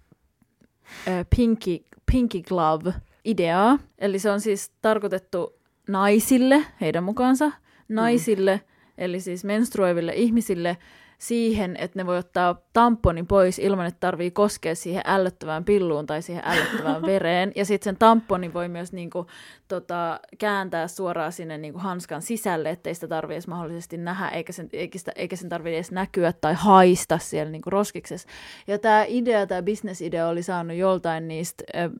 [1.07, 1.79] äh, pinky,
[2.11, 3.79] pinky glove-ideaa.
[3.99, 7.51] Eli se on siis tarkoitettu naisille, heidän mukaansa,
[7.89, 10.77] naisille mm eli siis menstruoiville ihmisille
[11.17, 16.21] siihen, että ne voi ottaa tamponin pois ilman, että tarvii koskea siihen ällöttävään pilluun tai
[16.21, 17.51] siihen ällöttävään vereen.
[17.55, 19.27] Ja sitten sen tamponin voi myös niinku,
[19.67, 24.69] tota, kääntää suoraan sinne niinku, hanskan sisälle, ettei sitä tarvitse edes mahdollisesti nähdä, eikä sen,
[24.73, 28.27] eikä, sitä, eikä sen tarvitse edes näkyä tai haista siellä niinku, roskiksessa.
[28.67, 31.91] Ja tämä idea, tämä bisnesidea oli saanut joltain niistä, äh,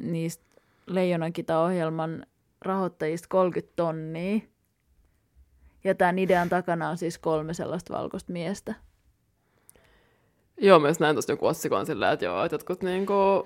[0.00, 0.44] niistä
[0.86, 2.26] Leijonankita-ohjelman
[2.62, 4.40] rahoittajista 30 tonnia.
[5.84, 8.74] Ja tämän idean takana on siis kolme sellaista valkoista miestä.
[10.60, 13.42] Joo, myös näin tuosta joku otsikon sillä, että joo, että jotkut, niin kuin,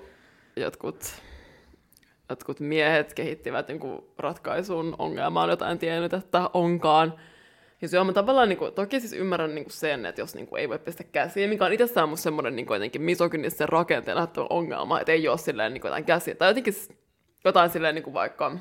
[0.55, 1.21] jotkut,
[2.29, 7.13] jotkut miehet kehittivät niin kuin, ratkaisun ongelmaan, jota en tiennyt, että onkaan.
[7.85, 10.47] Se on mä tavallaan, niin kuin, toki siis ymmärrän niin kuin sen, että jos niin
[10.47, 14.17] kuin, ei voi pistää käsiä, mikä on itsessään musta semmoinen niin jotenkin misogynisten rakenteen
[14.49, 16.35] ongelma, että ei ole silleen niin kuin, jotain käsiä.
[16.35, 16.73] Tai jotenkin
[17.45, 18.57] jotain silleen niin kuin vaikka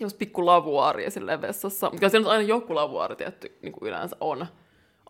[0.00, 1.90] jos pikku lavuaari silleen vessassa.
[1.90, 4.46] Mutta siellä aina joku lavuaari tietty niin kuin yleensä on.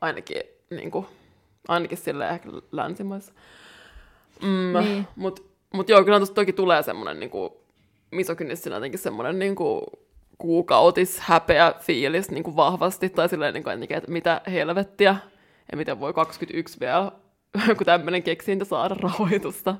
[0.00, 1.06] Ainakin, niin kuin,
[1.68, 3.32] ainakin silleen ehkä länsimaissa.
[4.42, 5.06] Mm, niin.
[5.16, 5.42] Mutta
[5.74, 7.50] mut joo, kyllä tuosta toki tulee semmoinen niin kuin,
[8.10, 9.82] misokynistinä jotenkin semmoinen niin kuin,
[10.38, 13.08] kuukautis häpeä fiilis niin kuin vahvasti.
[13.08, 15.16] Tai silleen, niin kuin, että mitä helvettiä.
[15.72, 17.12] Ja miten voi 21 vielä
[17.68, 19.76] joku tämmöinen keksintä saada rahoitusta.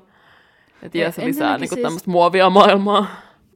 [0.83, 1.81] Että jää se lisää niin siis...
[1.81, 3.07] tämmöistä muovia maailmaa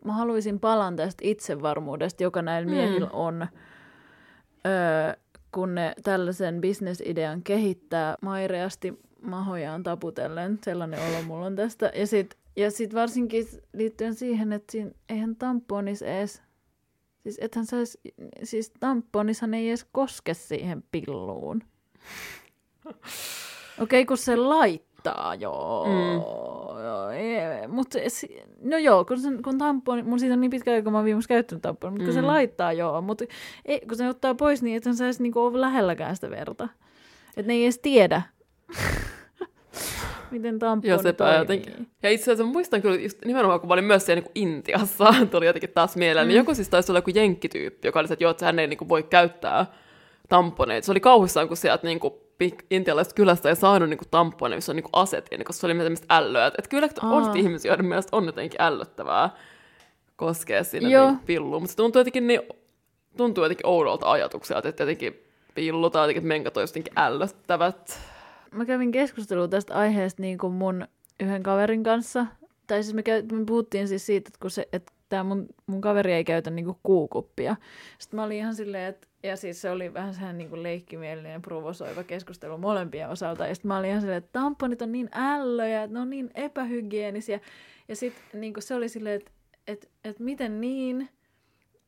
[0.06, 2.76] mä haluaisin palan tästä itsevarmuudesta, joka näillä mm.
[2.76, 3.48] miehillä on,
[4.68, 5.14] öö,
[5.52, 10.60] kun ne tällaisen bisnesidean kehittää maireasti mahojaan taputellen.
[10.64, 11.92] Sellainen olo mulla on tästä.
[11.96, 16.42] Ja sitten ja sit varsinkin liittyen siihen, että siinä, eihän tamponis edes,
[17.24, 17.98] siis ethän sais,
[18.44, 21.62] siis tamponishan ei edes koske siihen pilluun.
[22.86, 22.96] Okei,
[23.82, 25.86] okay, kun se lait haittaa, joo.
[25.86, 27.72] Mm.
[27.74, 28.00] mutta
[28.62, 31.06] no joo, kun, sen, kun tamponi, mun siitä on niin pitkä aika, kun mä oon
[31.06, 32.06] viimeksi käyttänyt tamponia, mutta mm.
[32.06, 32.28] kun se mm.
[32.28, 33.26] laittaa, joo, mutta
[33.66, 36.70] ei, kun se ottaa pois niin, että se saisi niinku olla lähelläkään sitä verta.
[37.38, 38.22] Että ne ei edes tiedä.
[40.32, 41.88] Miten tamponi Joo, sepä jotenkin.
[42.04, 45.46] Ja itse asiassa muistan kyllä just nimenomaan, kun mä olin myös siellä niin Intiassa, tuli
[45.46, 46.36] jotenkin taas mieleen, niin mm.
[46.36, 48.68] niin joku siis taisi olla joku jenkkityyppi, joka oli se, että joo, että hän ei
[48.68, 49.66] niin kuin voi käyttää
[50.30, 50.86] tamponeita.
[50.86, 52.29] Se oli kauhuissaan, kun sieltä niinku
[52.71, 56.47] intialaisesta kylästä ei saanut niinku tamponeita, missä on niinku asetin, koska se oli tämmöistä ällöä.
[56.47, 57.34] Että et kyllä on Aa.
[57.36, 59.30] ihmisiä, joiden mielestä on jotenkin ällöttävää
[60.15, 62.41] koskea sinne niin pilluun, mutta se tuntuu jotenkin, niin,
[63.17, 65.23] tuntuu jotenkin oudolta ajatukselta, että jotenkin
[65.56, 67.99] pillu tai jotenkin menkat on jotenkin ällöttävät.
[68.52, 70.88] Mä kävin keskustelua tästä aiheesta niin kuin mun
[71.19, 72.25] yhden kaverin kanssa.
[72.67, 75.82] Tai siis me, käy, me puhuttiin siis siitä, että, kun se, että tämä mun, mun
[75.82, 77.56] kaveri ei käytä niinku kuukuppia.
[77.99, 82.04] Sitten mä olin ihan silleen, että ja siis se oli vähän sehän niinku leikkimielinen, provosoiva
[82.04, 83.48] keskustelu molempien osalta.
[83.48, 86.30] Ja sitten mä olin ihan silleen, että tamponit on niin ällöjä, että ne on niin
[86.36, 87.40] epähygienisiä.
[87.88, 89.32] Ja sitten niinku se oli silleen, että
[89.70, 91.10] että et miten niin?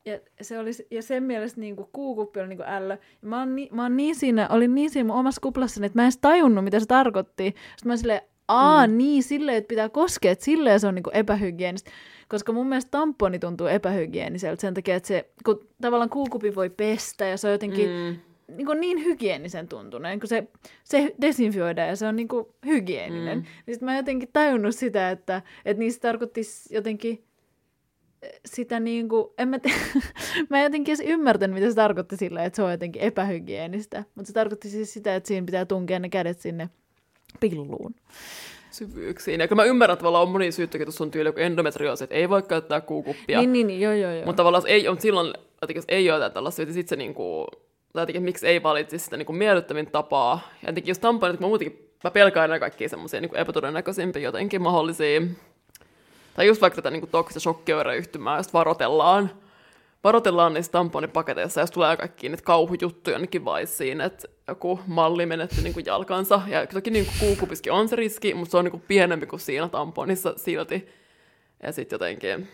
[0.06, 2.98] Ja, se oli, ja sen mielestä niin kuin kuukuppi oli niin kuin ällö.
[3.22, 5.98] Ja mä, oon, ni, mä oon niin siinä, olin niin siinä mun omassa kuplassani, että
[5.98, 7.44] mä en edes tajunnut, mitä se tarkoitti.
[7.46, 8.98] Sitten mä silleen, aa mm.
[8.98, 11.92] niin, silleen, että pitää koskea, että silleen se on niin kuin epähygienistä.
[12.32, 17.26] Koska mun mielestä tamponi tuntuu epähygieniseltä sen takia, että se, kun tavallaan kuukupi voi pestä
[17.26, 18.20] ja se on jotenkin mm.
[18.58, 20.48] niin, kuin niin hygienisen tuntuneen, kun se,
[20.84, 23.38] se desinfioidaan ja se on niin kuin hygieninen.
[23.38, 23.44] Mm.
[23.66, 27.24] Niin sitten mä jotenkin tajunnut sitä, että, että niistä tarkoitti jotenkin
[28.46, 29.70] sitä niin kuin, en mä, te-
[30.50, 34.04] mä en jotenkin edes ymmärtänyt, mitä se tarkoitti sillä, että se on jotenkin epähygienistä.
[34.16, 36.70] Mutta se tarkoitti siis sitä, että siinä pitää tunkea ne kädet sinne
[37.40, 37.96] pilluun.
[38.72, 39.40] Syvyyksiin.
[39.40, 42.30] Ja mä ymmärrän, että tavallaan on moni syyttäkin, tuossa on tyyli joku endometrioosi, että ei
[42.30, 43.40] voi käyttää kuukuppia.
[43.40, 44.26] Niin, niin, niin joo, joo, joo.
[44.26, 47.48] Mutta tavallaan ei, on silloin, jotenkin, ei ole tällaista, että sitten se niinku,
[47.94, 50.50] tai jotenkin, miksi ei valitsisi sitä niinku miellyttävin tapaa.
[50.64, 55.22] Ja jotenkin jos tamponit, mä muutenkin, mä pelkään aina kaikkia semmoisia niinku epätodennäköisimpiä jotenkin mahdollisia
[56.36, 59.32] tai just vaikka tätä niin toksista shokkioireyhtymää, josta varotellaan,
[60.04, 65.74] varotellaan niissä tamponipaketeissa, jos tulee kaikki niitä kauhujuttuja jonnekin vaisiin, että joku malli menetti niin
[65.74, 66.42] kuin jalkansa.
[66.48, 69.70] Ja toki niin kuukupiskin on se riski, mutta se on niin kuin pienempi kuin siinä
[69.70, 70.88] tamponissa silti.
[71.64, 72.48] Ja sitten jotenkin,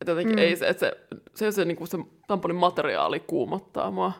[0.00, 0.42] että jotenkin mm.
[0.42, 0.96] ei se, että se,
[1.34, 4.12] se, se, niin kuin se tamponin materiaali kuumottaa mua.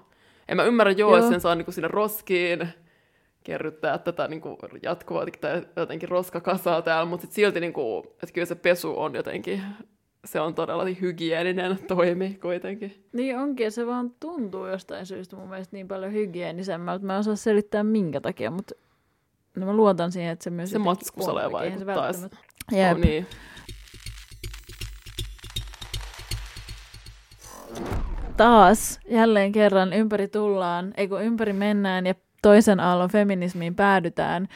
[0.49, 1.19] En mä ymmärrä joo, joo.
[1.19, 2.69] että sen saa niin kuin sinne roskiin,
[3.45, 8.33] kerryttää tätä niin kuin jatkuvaa tai jotenkin roskakasaa täällä, mutta sit silti niin kuin, että
[8.33, 9.63] kyllä se pesu on jotenkin,
[10.33, 13.05] se on todella hygieninen toimi kuitenkin.
[13.13, 17.07] Niin onkin, se vaan tuntuu jostain syystä mun mielestä niin paljon hygienisemmältä.
[17.07, 18.75] Mä en osaa selittää minkä takia, mutta
[19.57, 20.71] no mä luotan siihen, että se myös...
[20.71, 22.11] Se matskusalee vaikuttaa.
[22.73, 22.93] Jep.
[22.93, 23.27] Oh, niin.
[28.37, 34.49] Taas jälleen kerran ympäri tullaan, ei kun ympäri mennään ja toisen aallon feminismiin päädytään.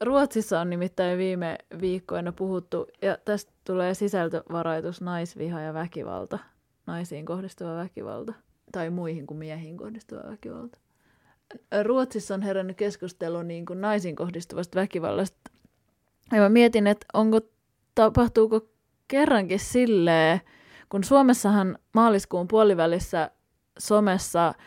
[0.00, 6.38] Ruotsissa on nimittäin viime viikkoina puhuttu, ja tästä tulee sisältövaroitus naisviha ja väkivalta,
[6.86, 8.32] naisiin kohdistuva väkivalta,
[8.72, 10.78] tai muihin kuin miehiin kohdistuva väkivalta.
[11.82, 15.50] Ruotsissa on herännyt keskustelu niin kuin naisiin kohdistuvasta väkivallasta.
[16.32, 17.40] Ja mä mietin, että onko,
[17.94, 18.68] tapahtuuko
[19.08, 20.40] kerrankin silleen,
[20.88, 23.30] kun Suomessahan maaliskuun puolivälissä
[23.78, 24.54] somessa–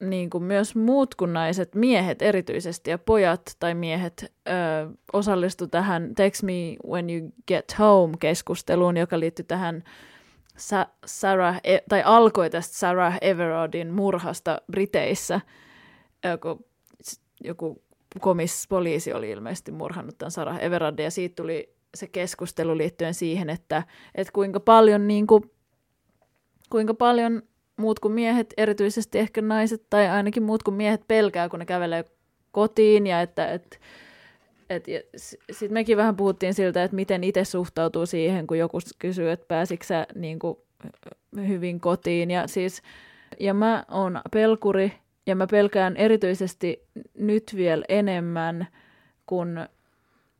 [0.00, 4.52] niin kuin myös muut kuin naiset, miehet erityisesti ja pojat tai miehet ö,
[5.12, 6.52] osallistu tähän Text Me
[6.88, 9.82] When You Get Home-keskusteluun, joka liittyy tähän
[10.56, 15.40] Sa- Sarah, e- tai alkoi tästä Sarah Everardin murhasta Briteissä.
[16.24, 16.66] Joku,
[17.44, 17.82] joku
[18.68, 23.82] poliisi oli ilmeisesti murhannut tämän Sarah Everardin ja siitä tuli se keskustelu liittyen siihen, että,
[24.14, 25.50] että kuinka paljon niin kuin,
[26.70, 27.42] kuinka paljon
[27.76, 32.04] muut kuin miehet, erityisesti ehkä naiset tai ainakin muut kuin miehet pelkää, kun ne kävelee
[32.52, 33.80] kotiin ja että et,
[34.70, 34.84] et,
[35.16, 39.84] sitten mekin vähän puhuttiin siltä, että miten itse suhtautuu siihen, kun joku kysyy, että pääsikö
[39.84, 40.58] sä niin kuin,
[41.36, 42.30] hyvin kotiin.
[42.30, 42.82] Ja, siis,
[43.40, 44.92] ja mä oon pelkuri
[45.26, 46.82] ja mä pelkään erityisesti
[47.14, 48.66] nyt vielä enemmän,
[49.26, 49.66] kun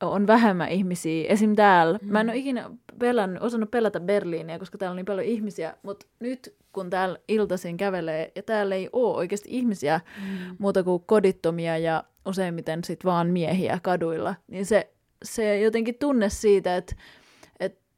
[0.02, 1.28] on vähemmän ihmisiä.
[1.28, 1.54] Esim.
[1.54, 1.98] täällä.
[2.02, 2.12] Mm.
[2.12, 6.06] Mä en ole ikinä pelannut, osannut pelata Berliiniä, koska täällä on niin paljon ihmisiä, mutta
[6.20, 10.56] nyt kun täällä iltaisin kävelee, ja täällä ei ole oikeasti ihmisiä mm.
[10.58, 14.90] muuta kuin kodittomia ja useimmiten sit vaan miehiä kaduilla, niin se,
[15.24, 16.96] se jotenkin tunne siitä, että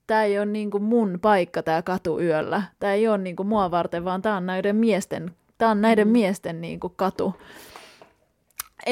[0.08, 2.62] tämä ei ole niinku mun paikka tämä katu yöllä.
[2.78, 6.12] Tämä ei ole niinku mua varten, vaan tämä on näiden miesten, tää on näiden mm.
[6.12, 7.34] miesten niinku katu.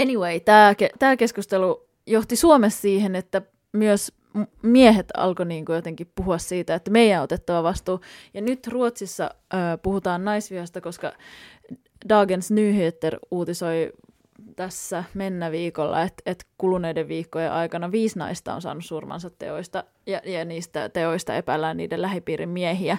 [0.03, 0.41] Anyway,
[0.99, 3.43] tämä keskustelu johti Suomessa siihen, että
[3.73, 4.13] myös
[4.63, 8.01] miehet alkoi niin kuin jotenkin puhua siitä, että meidän on otettava vastuu.
[8.35, 11.13] Ja nyt Ruotsissa ö, puhutaan naisvihasta, koska
[12.09, 13.93] Dagens Nyheter uutisoi
[14.57, 20.21] tässä mennä viikolla, että, että kuluneiden viikkojen aikana viisi naista on saanut surmansa teoista, ja,
[20.25, 22.99] ja niistä teoista epäillään niiden lähipiirin miehiä.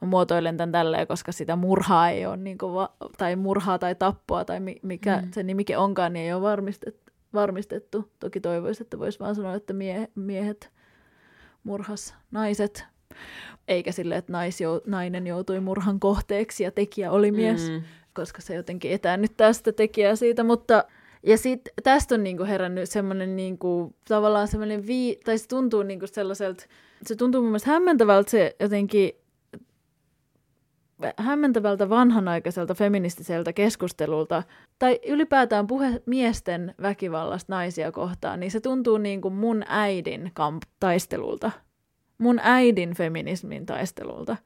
[0.00, 3.94] Mä muotoilen tämän tälleen, koska sitä murhaa ei ole, niin kuin va- tai murhaa tai
[3.94, 5.28] tappoa, tai mikä mm.
[5.32, 7.05] se nimikin onkaan, niin ei ole varmistettu.
[7.36, 8.10] Varmistettu.
[8.20, 10.70] Toki toivoisi, että voisi vaan sanoa, että mie- miehet
[11.64, 12.84] murhas naiset.
[13.68, 17.82] eikä sille, että nais jou, nainen joutui murhan kohteeksi ja tekijä oli mies, Mm.
[18.14, 20.84] koska se jotenkin etäännyttää sitä tekijää siitä, mutta
[21.22, 26.06] ja sitten tästä on niinku herännyt semmoinen niinku, tavallaan semmoinen vii, tai se tuntuu niinku
[26.06, 26.64] sellaiselta,
[27.06, 29.12] se tuntuu mun mielestä hämmentävältä se jotenkin
[31.16, 34.42] hämmentävältä vanhanaikaiselta feministiseltä keskustelulta,
[34.78, 40.68] tai ylipäätään puhe miesten väkivallasta naisia kohtaan, niin se tuntuu niin kuin mun äidin kamp-
[40.80, 41.50] taistelulta.
[42.18, 44.36] Mun äidin feminismin taistelulta.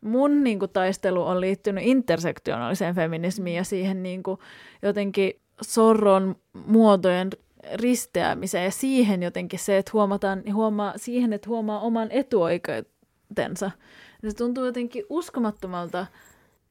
[0.00, 4.38] Mun niin kuin, taistelu on liittynyt intersektionaaliseen feminismiin ja siihen niin kuin,
[4.82, 7.30] jotenkin sorron muotojen
[7.74, 13.70] risteämiseen ja siihen jotenkin se, että huomataan, huomaa, siihen, että huomaa oman etuoikeutensa.
[14.22, 16.06] Ja se tuntuu jotenkin uskomattomalta,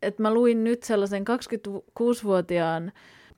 [0.02, 2.92] että mä luin nyt sellaisen 26-vuotiaan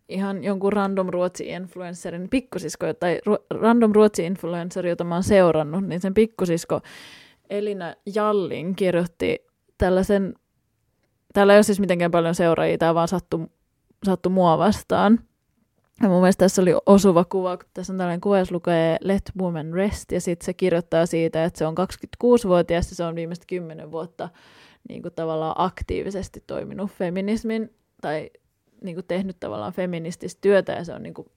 [0.09, 6.13] ihan jonkun random ruotsi-influencerin pikkusisko, tai ru- random ruotsi-influenceri, jota mä oon seurannut, niin sen
[6.13, 6.81] pikkusisko
[7.49, 9.45] Elina Jallin kirjoitti
[9.77, 10.33] tällaisen,
[11.33, 13.47] täällä ei ole siis mitenkään paljon seuraajia, tämä vaan sattui,
[14.05, 15.19] sattui mua vastaan.
[16.01, 19.31] Ja mun mielestä tässä oli osuva kuva, kun tässä on tällainen kuva, jos lukee Let
[19.39, 21.75] Women Rest, ja sitten se kirjoittaa siitä, että se on
[22.23, 24.29] 26-vuotias, ja se on viimeistä 10 vuotta
[24.89, 28.29] niin kuin tavallaan aktiivisesti toiminut feminismin, tai
[28.83, 31.27] niin kuin tehnyt tavallaan feminististä työtä, ja se on niin kuin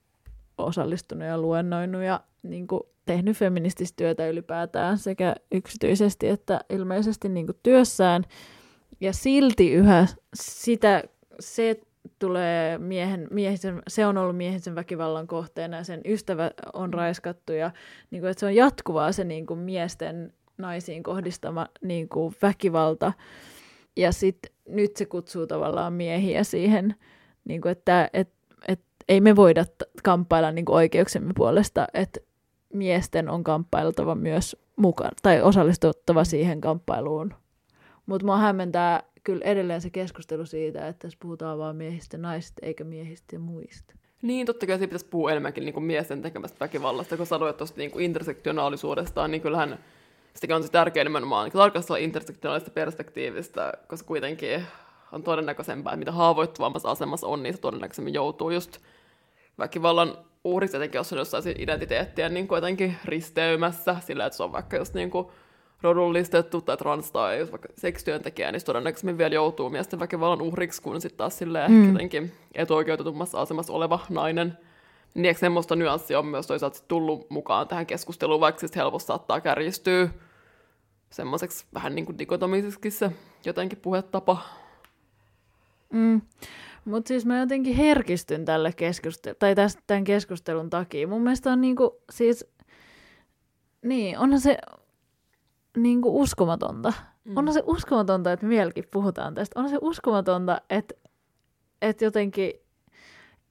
[0.57, 7.45] osallistunut ja luennoinut ja niin kuin tehnyt feminististä työtä ylipäätään sekä yksityisesti että ilmeisesti niin
[7.45, 8.23] kuin työssään.
[9.01, 11.03] Ja silti yhä sitä,
[11.39, 11.81] se
[12.19, 17.71] tulee miehen, miehisen, se on ollut miehisen väkivallan kohteena ja sen ystävä on raiskattu ja
[18.11, 23.13] niin kuin, että se on jatkuvaa se niin kuin miesten naisiin kohdistama niin kuin väkivalta.
[23.95, 26.95] Ja sitten nyt se kutsuu tavallaan miehiä siihen,
[27.45, 28.29] niin kuin, että et,
[28.67, 29.65] et, ei me voida
[30.03, 32.19] kamppailla niin kuin oikeuksemme puolesta, että
[32.73, 37.33] miesten on kamppailtava myös mukaan tai osallistuttava siihen kamppailuun.
[38.05, 42.83] Mutta mua hämmentää kyllä edelleen se keskustelu siitä, että tässä puhutaan vain miehistä naisista, eikä
[42.83, 43.93] miehistä ja muista.
[44.21, 47.77] Niin, totta kai siitä pitäisi puhua enemmänkin niin kuin miesten tekemästä väkivallasta, kun sanoit tuosta
[47.77, 49.79] niin intersektionaalisuudestaan, niin kyllähän
[50.33, 54.63] sitäkin on se tärkeä nimenomaan niin tarkastella intersektionaalista perspektiivistä, koska kuitenkin
[55.11, 58.77] on todennäköisempää, että mitä haavoittuvammassa asemassa on, niin se todennäköisemmin joutuu just
[59.57, 64.51] väkivallan uhriksi, etenkin jos on jossain identiteettiä niin kuin jotenkin risteymässä, sillä että se on
[64.51, 65.27] vaikka just niin kuin
[65.81, 71.01] rodullistettu tai trans tai jos vaikka seksityöntekijä, niin todennäköisemmin vielä joutuu miesten väkivallan uhriksi, kun
[71.01, 71.91] sitten taas silleen mm.
[71.91, 74.57] jotenkin etuoikeutetummassa asemassa oleva nainen.
[75.13, 79.41] Niin eikö semmoista nyanssia on myös toisaalta tullut mukaan tähän keskusteluun, vaikka siis helposti saattaa
[79.41, 80.09] kärjistyä
[81.09, 83.11] semmoiseksi vähän niin kuin dikotomiseksi se
[83.45, 84.37] jotenkin puhetapa.
[85.93, 86.21] Mm.
[86.85, 91.07] Mutta siis mä jotenkin herkistyn tälle keskustelulle, tai tästä, tämän keskustelun takia.
[91.07, 92.45] Mun mielestä on niinku, siis,
[93.81, 94.57] niin, onhan se
[95.77, 96.93] niinku uskomatonta.
[97.23, 97.37] Mm.
[97.37, 99.59] Onhan se uskomatonta, että vieläkin puhutaan tästä.
[99.59, 100.95] Onhan se uskomatonta, että,
[101.81, 102.53] että jotenkin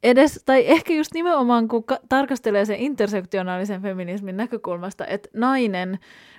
[0.02, 5.98] edes, tai ehkä just nimenomaan kun ka- tarkastelee sen intersektionaalisen feminismin näkökulmasta, että nainen,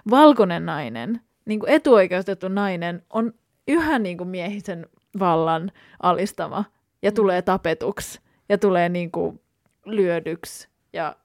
[0.10, 3.34] valkoinen nainen, niin kuin etuoikeustettu nainen on
[3.68, 4.86] yhä niin kuin miehisen
[5.20, 5.72] vallan
[6.04, 6.66] alistama
[7.02, 7.16] ja mm.
[7.16, 8.20] tulee tapetuksi
[8.50, 9.42] ja tulee niin kuin
[9.86, 11.16] lyödyksi ja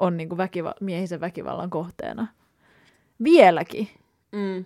[0.00, 2.26] on niin kuin väkiva- miehisen väkivallan kohteena.
[3.24, 3.88] Vieläkin.
[4.32, 4.64] Mm.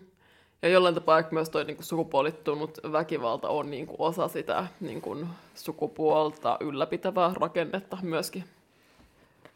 [0.63, 5.01] Ja jollain tapaa myös toi niin kuin sukupuolittunut väkivalta on niin kuin osa sitä niin
[5.01, 8.45] kuin sukupuolta ylläpitävää rakennetta myöskin.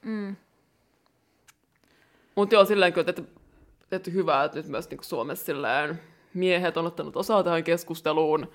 [0.02, 0.36] Mm.
[2.34, 3.28] Mutta joo, silleen kyllä tehty,
[3.90, 6.00] tehty hyvää, että nyt myös niin kuin Suomessa silleen
[6.34, 8.50] miehet on ottanut osaa tähän keskusteluun.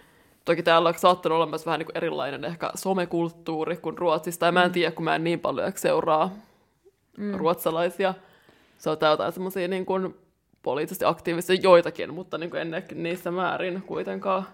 [0.46, 4.46] Toki täällä on saattanut olla myös vähän niin kuin erilainen ehkä somekulttuuri kuin Ruotsista.
[4.46, 6.30] Ja mä en tiedä, kun mä en niin paljon seuraa
[7.18, 7.36] mm.
[7.36, 8.14] ruotsalaisia.
[8.78, 10.16] Se on jotain semmoisia niin kuin
[10.64, 14.46] poliittisesti aktiivisia joitakin, mutta niin kuin en niissä määrin kuitenkaan.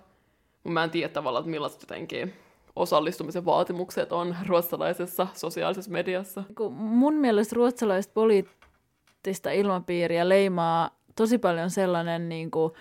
[0.64, 2.34] Mä en tiedä tavallaan, että millaiset jotenkin
[2.76, 6.44] osallistumisen vaatimukset on ruotsalaisessa sosiaalisessa mediassa.
[6.70, 12.74] Mun mielestä ruotsalaiset poliittista ilmapiiriä leimaa tosi paljon sellainen, niin kuin,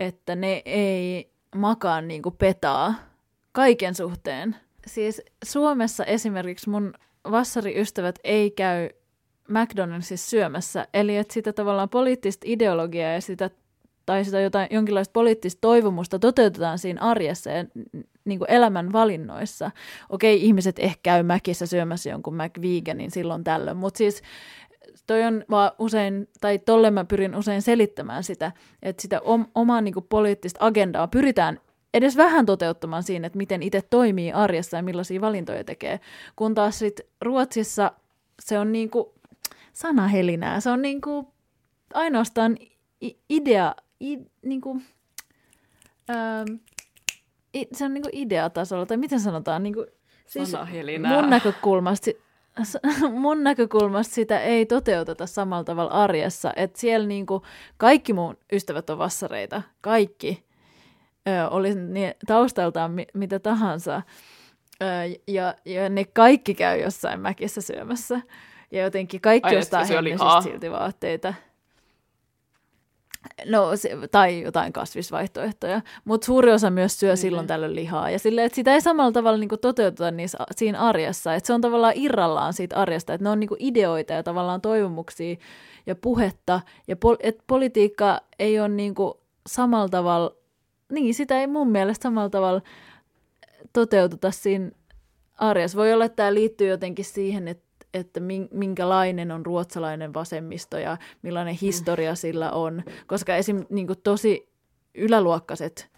[0.00, 2.94] että ne ei makaa niin kuin petaa
[3.52, 4.56] kaiken suhteen.
[4.86, 6.94] Siis Suomessa esimerkiksi mun
[7.30, 8.88] vassariystävät ei käy
[9.48, 13.50] McDonaldsissa syömässä, eli että sitä tavallaan poliittista ideologiaa ja sitä,
[14.06, 17.64] tai sitä jotain, jonkinlaista poliittista toivomusta toteutetaan siinä arjessa ja
[18.24, 19.70] niin kuin elämän valinnoissa.
[20.10, 24.22] Okei, ihmiset ehkä käy Mäkissä syömässä jonkun McVeganin silloin tällöin, mutta siis
[25.06, 29.80] toi on vaan usein, tai tolle mä pyrin usein selittämään sitä, että sitä om, omaa
[29.80, 31.60] niin kuin poliittista agendaa pyritään
[31.94, 36.00] edes vähän toteuttamaan siinä, että miten itse toimii arjessa ja millaisia valintoja tekee.
[36.36, 37.92] Kun taas sitten Ruotsissa
[38.42, 39.06] se on niin kuin
[39.76, 40.60] sanahelinää.
[40.60, 41.26] Se on niin kuin
[41.94, 42.56] ainoastaan
[43.30, 44.80] idea, i, niinku,
[46.10, 46.14] ö,
[47.54, 49.86] i, se on niinku ideatasolla, tai miten sanotaan, niinku,
[50.26, 50.48] siis
[51.22, 52.10] mun näkökulmasta,
[53.20, 57.42] mun näkökulmasta sitä ei toteuteta samalla tavalla arjessa, että siellä niinku
[57.76, 60.44] kaikki mun ystävät on vassareita, kaikki,
[61.28, 64.02] ö, oli niin taustaltaan mi- mitä tahansa,
[64.82, 64.86] ö,
[65.28, 68.20] ja, ja ne kaikki käy jossain mäkissä syömässä,
[68.76, 71.34] ja jotenkin kaikki Ai, ostaa hennesistä silti vaatteita.
[73.46, 75.80] No, se, tai jotain kasvisvaihtoehtoja.
[76.04, 77.20] Mutta suuri osa myös syö mm-hmm.
[77.20, 78.10] silloin tällöin lihaa.
[78.10, 81.34] Ja sille, että sitä ei samalla tavalla niin toteuteta niissä, siinä arjessa.
[81.34, 83.14] Että se on tavallaan irrallaan siitä arjesta.
[83.14, 85.36] Että ne on niin ideoita ja tavallaan toivomuksia
[85.86, 86.60] ja puhetta.
[86.88, 88.94] Ja pol- että politiikka ei ole niin
[89.46, 90.30] samalla tavalla,
[90.92, 92.60] niin sitä ei mun mielestä samalla tavalla
[93.72, 94.70] toteuteta siinä
[95.38, 95.78] arjessa.
[95.78, 97.65] Voi olla, että tämä liittyy jotenkin siihen, että
[97.96, 101.58] että minkälainen on ruotsalainen vasemmisto ja millainen mm.
[101.62, 102.82] historia sillä on.
[103.06, 103.64] Koska esim.
[103.70, 104.48] Niin kuin tosi
[104.94, 105.90] yläluokkaiset,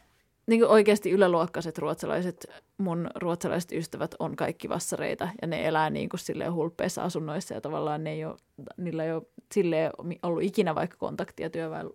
[0.47, 2.47] niin kuin oikeasti yläluokkaiset ruotsalaiset,
[2.79, 7.61] mun ruotsalaiset ystävät on kaikki vassareita ja ne elää niin kuin silleen hulppeissa asunnoissa ja
[7.61, 8.37] tavallaan ne ei ole,
[8.77, 9.91] niillä ei ole silleen
[10.23, 11.91] ollut ikinä vaikka kontaktia työväen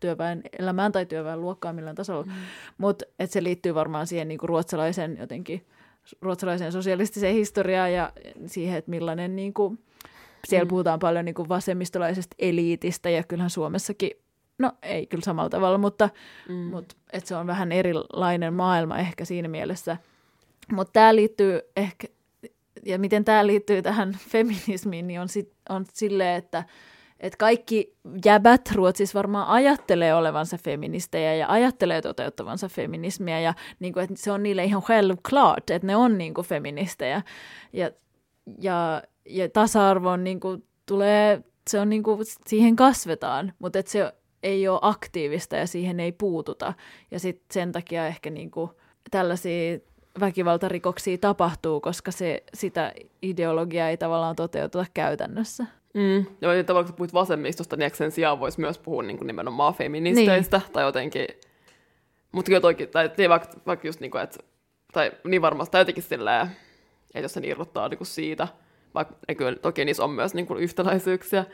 [0.00, 2.32] työväen elämään tai työväen luokkaan millään tasolla, mm.
[2.78, 5.66] mutta se liittyy varmaan siihen niin kuin ruotsalaisen jotenkin
[6.20, 8.12] ruotsalaiseen sosialistiseen historiaan ja
[8.46, 9.78] siihen, että millainen niin kuin,
[10.48, 10.68] siellä mm.
[10.68, 14.10] puhutaan paljon niin kuin vasemmistolaisesta eliitistä ja kyllähän Suomessakin,
[14.58, 16.10] no ei kyllä samalla tavalla, mutta,
[16.48, 16.54] mm.
[16.54, 19.96] mutta että se on vähän erilainen maailma ehkä siinä mielessä.
[20.72, 22.08] Mutta tämä liittyy ehkä,
[22.84, 26.64] ja miten tämä liittyy tähän feminismiin, niin on, sit, on silleen, että
[27.20, 34.04] että kaikki jäbät Ruotsissa varmaan ajattelee olevansa feministejä ja ajattelee toteuttavansa feminismiä ja niin kuin,
[34.04, 37.22] että se on niille ihan självklart, että ne on niin kuin feministejä
[37.72, 37.90] ja,
[38.58, 43.92] ja, ja tasa-arvo on niin kuin, tulee, se on niin kuin, siihen kasvetaan, mutta että
[43.92, 46.74] se ei ole aktiivista ja siihen ei puututa
[47.10, 48.70] ja sitten sen takia ehkä niin kuin,
[49.10, 49.78] tällaisia
[50.20, 55.66] väkivaltarikoksia tapahtuu, koska se, sitä ideologiaa ei tavallaan toteuteta käytännössä.
[55.94, 56.26] Mm.
[56.40, 60.58] Ja tavallaan kun puhuit vasemmistosta, niin sen sijaan voisi myös puhua niin kuin nimenomaan feministeistä
[60.58, 60.72] niin.
[60.72, 61.26] tai jotenkin,
[62.32, 64.38] mutta kyllä toki, tai vaikka, vaikka just niin kuin, että,
[64.92, 66.46] tai niin varmasti, tai jotenkin silleen,
[67.14, 68.48] että jos sen irrottaa niin kuin siitä,
[68.94, 71.44] vaikka ne kyllä, toki niissä on myös niin kuin yhtäläisyyksiä,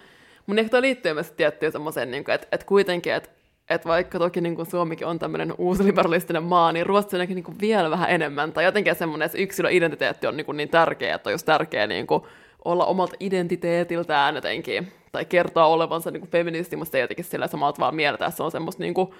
[0.47, 3.31] mutta ehkä liittyy myös tiettyyn semmoiseen, niin kuin, että, että kuitenkin, että
[3.70, 7.61] että vaikka toki niin kuin Suomikin on tämmöinen uusliberalistinen maa, niin Ruotsi on niin kuin
[7.61, 11.35] vielä vähän enemmän, tai jotenkin semmoinen, että yksilöidentiteetti on niin, kuin niin tärkeä, että on
[11.35, 12.23] just tärkeä niin kuin
[12.64, 17.81] olla omalta identiteetiltään jotenkin, tai kertoa olevansa niin kuin feministi, mutta se jotenkin sillä samalta
[17.81, 19.11] vaan mieltä, että se on semmoista niin kuin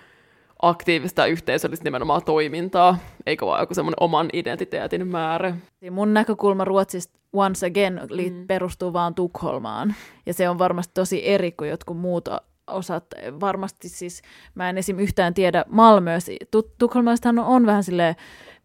[0.63, 5.57] aktiivista yhteisöllistä nimenomaan toimintaa, eikä vaan joku semmoinen oman identiteetin määrä.
[5.91, 8.47] Mun näkökulma Ruotsista once again mm.
[8.47, 9.95] perustuu vaan Tukholmaan,
[10.27, 12.29] ja se on varmasti tosi eri kuin jotkut muut
[12.67, 13.05] osat.
[13.41, 14.23] Varmasti siis,
[14.55, 14.99] mä en esim.
[14.99, 16.33] yhtään tiedä Malmössä,
[16.79, 18.17] Tukholmaistahan on, on vähän silleen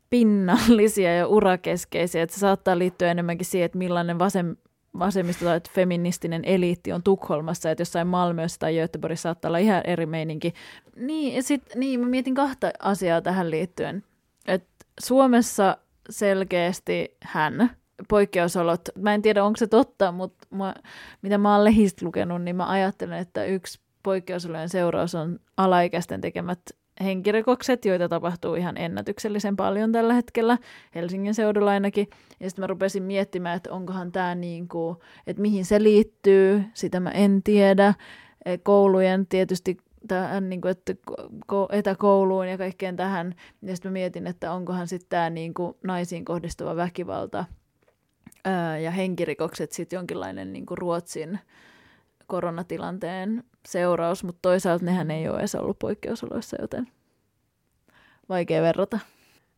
[0.10, 4.56] pinnallisia ja urakeskeisiä, että se saattaa liittyä enemmänkin siihen, että millainen vasem,
[5.00, 10.06] vasemmisto tai feministinen eliitti on Tukholmassa, että jossain Malmössä tai Göteborgissa saattaa olla ihan eri
[10.06, 10.54] meininki.
[10.96, 14.04] Niin, sit, niin mä mietin kahta asiaa tähän liittyen.
[14.48, 14.66] Et
[15.00, 15.78] Suomessa
[16.10, 17.72] selkeästi hän,
[18.08, 20.76] poikkeusolot, mä en tiedä onko se totta, mutta mä,
[21.22, 26.60] mitä mä oon lehdistä lukenut, niin mä ajattelen, että yksi poikkeusolojen seuraus on alaikäisten tekemät
[27.04, 30.58] henkirikokset, joita tapahtuu ihan ennätyksellisen paljon tällä hetkellä,
[30.96, 32.08] Helsingin seudulla ainakin.
[32.40, 37.00] Ja sitten mä rupesin miettimään, että onkohan tämä niin kuin, että mihin se liittyy, sitä
[37.00, 37.94] mä en tiedä.
[38.46, 40.94] E, koulujen tietysti tähän, niin kuin, että
[41.72, 43.36] etäkouluun ja kaikkeen tähän.
[43.62, 47.46] Ja sitten mä mietin, että onkohan sitten tämä niin kuin naisiin kohdistuva väkivalta
[48.46, 51.40] ää, ja henkirikokset sitten jonkinlainen niin kuin Ruotsin
[52.28, 56.88] koronatilanteen seuraus, mutta toisaalta nehän ei ole edes ollut poikkeusoloissa, joten
[58.30, 59.00] vaikea verrata.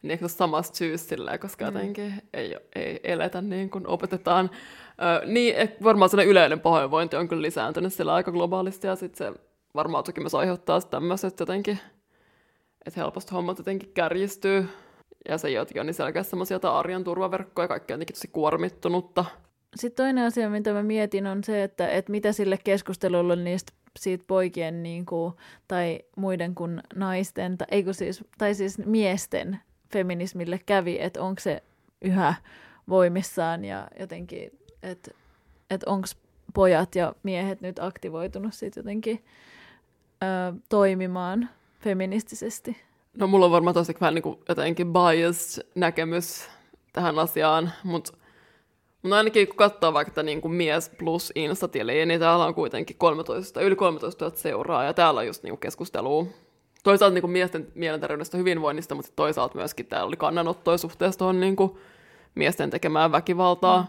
[0.01, 1.73] Niin ehkä samasta syystä koska mm.
[1.73, 4.49] jotenkin ei, ei eletä niin kuin opetetaan.
[5.23, 9.39] Ö, niin, varmaan sellainen yleinen pahoinvointi on kyllä lisääntynyt sillä aika globaalisti, ja sitten se
[9.75, 11.79] varmaan toki myös aiheuttaa tämmöiset jotenkin,
[12.85, 14.69] että helposti hommat jotenkin kärjistyy,
[15.29, 19.25] ja se jotenkin on niin selkeästi semmoisia arjen turvaverkkoja, kaikki jotenkin tosi kuormittunutta.
[19.75, 24.23] Sitten toinen asia, mitä mä mietin, on se, että, että mitä sille keskustelulle niistä siitä
[24.27, 25.33] poikien niin kuin,
[25.67, 29.59] tai muiden kuin naisten, tai, ei siis, tai siis miesten
[29.93, 31.63] feminismille kävi, että onko se
[32.01, 32.33] yhä
[32.89, 34.51] voimissaan ja jotenkin,
[34.83, 35.11] että
[35.69, 36.07] et onko
[36.53, 39.23] pojat ja miehet nyt aktivoitunut siitä jotenkin
[40.23, 42.77] ö, toimimaan feministisesti.
[43.17, 46.49] No mulla on varmaan tosi vähän niin kuin jotenkin biased näkemys
[46.93, 48.17] tähän asiaan, mutta
[49.01, 53.61] Mutta ainakin kun katsoo vaikka niin kuin mies plus instatiliä, niin täällä on kuitenkin 13,
[53.61, 56.25] yli 13 000 seuraa, ja täällä on just niin kuin keskustelua
[56.83, 61.55] toisaalta niin kuin miesten mielenterveydestä hyvinvoinnista, mutta toisaalta myöskin täällä oli kannanottoja suhteessa tuohon niin
[61.55, 61.77] kuin
[62.35, 63.81] miesten tekemään väkivaltaa.
[63.81, 63.87] Mm.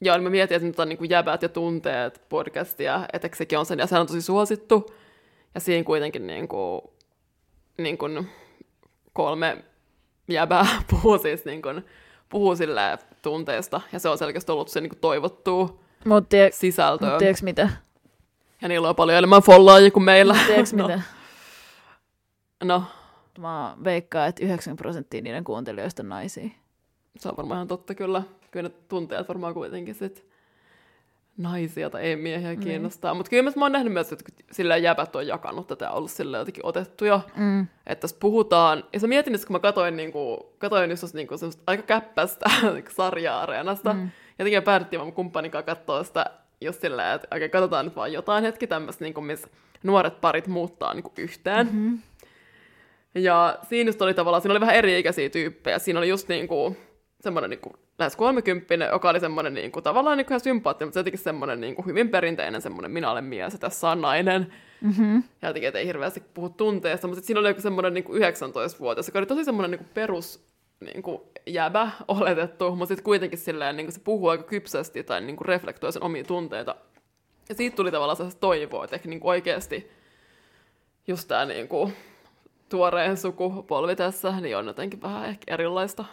[0.00, 3.66] Ja mä mietin, että nyt on niin kuin jäbät ja tunteet podcastia, että sekin on
[3.66, 4.94] sen, ja se on tosi suosittu.
[5.54, 6.80] Ja siinä kuitenkin niin kuin,
[7.78, 8.28] niin kuin
[9.12, 9.64] kolme
[10.28, 11.84] jäbää puhuu siis niin kuin,
[12.28, 12.98] puhuu silleen
[13.30, 17.06] tunteesta, ja se on selkeästi ollut se niin toivottu Mut tie, sisältö.
[17.06, 17.68] Mut tiedätkö mitä?
[18.62, 20.34] Ja niillä on paljon enemmän follaajia kuin meillä.
[20.34, 20.88] Mut tiedätkö no.
[20.88, 21.00] mitä?
[22.64, 22.82] No,
[23.38, 26.48] Mä veikkaan, että 90 prosenttia niiden kuuntelijoista on naisia.
[27.18, 28.22] se on varmaan ihan totta kyllä.
[28.50, 30.25] Kyllä ne tunteet varmaan kuitenkin sit
[31.36, 33.14] naisia tai ei miehiä kiinnostaa.
[33.14, 36.38] Mutta kyllä mä oon nähnyt myös, että sillä jäbät on jakanut tätä ja ollut sillä
[36.38, 37.20] jotenkin otettuja.
[37.36, 37.66] Mm.
[37.86, 41.26] Että tässä puhutaan, ja sä mietin, että kun mä katoin, niin kuin, katoin just niin
[41.26, 42.50] kuin aika käppästä
[42.96, 44.10] sarjaa areenasta, mm.
[44.38, 46.26] jotenkin päädyttiin mun kumppanin kanssa katsoa sitä
[46.60, 49.48] just silleen, että okay, katsotaan nyt vaan jotain hetki tämmöistä, niin kuin, missä
[49.82, 51.66] nuoret parit muuttaa niin kuin yhteen.
[51.66, 51.98] Mm-hmm.
[53.14, 55.78] Ja siinä just oli tavallaan, siinä oli vähän eri-ikäisiä tyyppejä.
[55.78, 56.76] Siinä oli just niin kuin,
[57.20, 60.88] semmoinen niin kuin, lähes kolmekymppinen, joka oli semmoinen niin kuin, tavallaan niin kuin ihan sympaattinen,
[60.88, 64.00] mutta se jotenkin semmoinen niin kuin, hyvin perinteinen semmoinen minä olen mies ja tässä on
[64.00, 64.52] nainen.
[64.80, 65.22] Mm-hmm.
[65.42, 69.08] Ja jotenkin, että ei hirveästi puhu tunteesta, mutta siinä oli joku semmoinen niin kuin 19-vuotias,
[69.08, 70.46] joka oli tosi semmoinen niin kuin perus
[70.80, 75.20] niin kuin jäbä oletettu, mutta sitten kuitenkin silleen, niin kuin se puhuu aika kypsästi tai
[75.20, 76.76] niin kuin reflektoi sen omia tunteita.
[77.48, 79.90] Ja siitä tuli tavallaan sellaista toivoa, että ehkä niin kuin oikeasti
[81.06, 81.92] just tämä niin kuin
[82.68, 86.04] tuoreen sukupolvi tässä, niin on jotenkin vähän ehkä erilaista.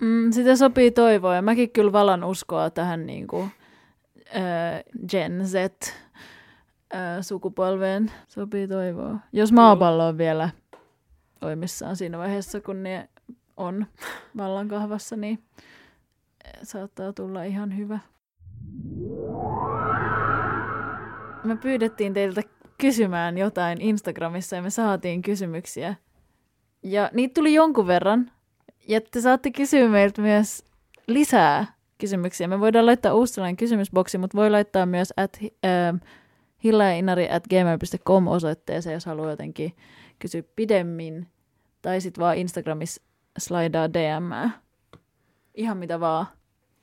[0.00, 3.50] Mm, sitä sopii toivoa, ja mäkin kyllä valan uskoa tähän niin kuin,
[4.36, 8.12] äh, Gen Z äh, sukupolveen.
[8.28, 9.18] Sopii toivoa.
[9.32, 10.50] Jos maapallo on vielä
[11.42, 13.08] voimissaan siinä vaiheessa, kun ne
[13.56, 13.86] on
[14.36, 15.42] vallankahvassa, niin
[16.62, 17.98] saattaa tulla ihan hyvä.
[21.44, 22.42] Me pyydettiin teiltä
[22.78, 25.94] kysymään jotain Instagramissa ja me saatiin kysymyksiä.
[26.82, 28.30] Ja niitä tuli jonkun verran.
[28.88, 30.64] Ja te saatte kysyä meiltä myös
[31.06, 31.66] lisää
[31.98, 32.48] kysymyksiä.
[32.48, 36.00] Me voidaan laittaa uusi kysymysboksi, mutta voi laittaa myös at, äh,
[36.64, 39.76] hillainari at gmail.com osoitteeseen, jos haluaa jotenkin
[40.18, 41.26] kysyä pidemmin.
[41.82, 43.02] Tai sitten vaan Instagramissa
[43.38, 44.50] slaidaa DM.
[45.54, 46.26] Ihan mitä vaan.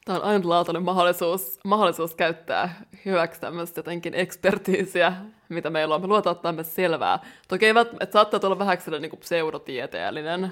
[0.06, 5.14] Tämä on ainutlaatuinen mahdollisuus, mahdollisuus käyttää hyväksi tämmöistä jotenkin ekspertiisiä,
[5.50, 6.02] mitä meillä on.
[6.02, 7.20] Me luotaan ottaa selvää.
[7.48, 10.52] Toki ei välttämättä, saattaa olla vähän niin pseudotieteellinen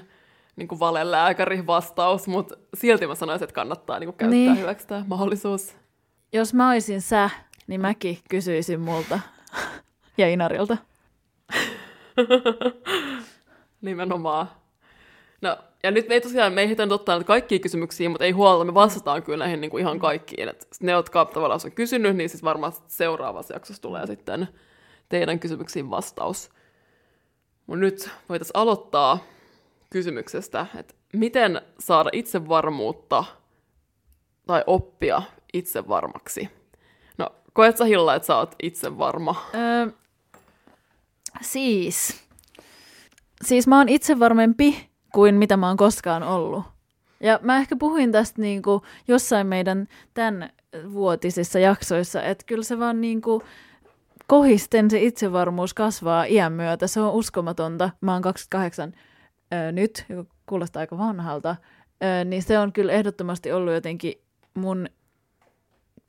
[0.56, 4.58] niin kuin valelääkäri vastaus, mutta silti mä sanoisin, että kannattaa niin kuin käyttää Niin.
[4.60, 5.76] hyväksi tämä mahdollisuus.
[6.32, 7.30] Jos mä olisin sä,
[7.66, 9.20] niin mäkin kysyisin multa
[10.18, 10.76] ja Inarilta.
[13.80, 14.50] Nimenomaan.
[15.42, 18.24] No, ja nyt me ei tosiaan, me ei heitä nyt ottaa näitä kaikkia kysymyksiä, mutta
[18.24, 20.48] ei huolta, me vastataan kyllä näihin niin kuin ihan kaikkiin.
[20.48, 24.48] Et ne, jotka tavallaan on kysynyt, niin siis varmaan seuraavassa jaksossa tulee sitten
[25.08, 26.50] teidän kysymyksiin vastaus.
[27.66, 29.18] Mutta nyt voitaisiin aloittaa
[29.90, 33.24] kysymyksestä, että miten saada itsevarmuutta
[34.46, 35.22] tai oppia
[35.52, 36.50] itsevarmaksi?
[37.18, 39.44] No, koet sä Hilla, että sä oot itsevarma?
[39.54, 39.86] Öö,
[41.40, 42.26] siis.
[43.44, 46.64] Siis mä oon itse varmempi kuin mitä mä oon koskaan ollut.
[47.20, 50.50] Ja mä ehkä puhuin tästä niinku jossain meidän tämän
[50.92, 53.42] vuotisissa jaksoissa, että kyllä se vaan niinku
[54.26, 56.86] kohisten se itsevarmuus kasvaa iän myötä.
[56.86, 57.90] Se on uskomatonta.
[58.00, 58.92] Mä oon 28
[59.52, 61.56] ö, nyt, joka kuulostaa aika vanhalta.
[62.02, 64.14] Ö, niin se on kyllä ehdottomasti ollut jotenkin
[64.54, 64.88] mun,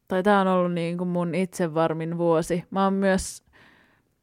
[0.07, 2.63] tai tää on ollut niinku mun itsevarmin vuosi.
[2.69, 3.43] Mä oon myös,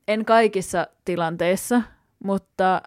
[0.08, 1.82] en kaikissa tilanteissa,
[2.24, 2.82] mutta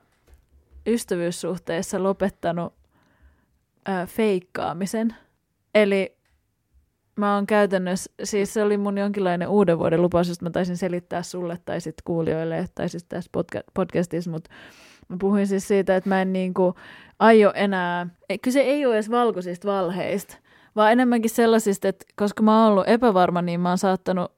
[0.87, 2.73] ystävyyssuhteessa lopettanut
[3.89, 5.15] ö, feikkaamisen.
[5.75, 6.17] Eli
[7.15, 11.23] mä oon käytännössä, siis se oli mun jonkinlainen uuden vuoden lupaus, josta mä taisin selittää
[11.23, 14.49] sulle tai sitten kuulijoille, tai siis tässä podca- podcastissa, mutta
[15.09, 16.75] mä puhuin siis siitä, että mä en niinku
[17.19, 18.07] aio enää,
[18.41, 20.37] kyse ei ole edes valkoisista valheista,
[20.75, 24.31] vaan enemmänkin sellaisista, että koska mä oon ollut epävarma, niin mä oon saattanut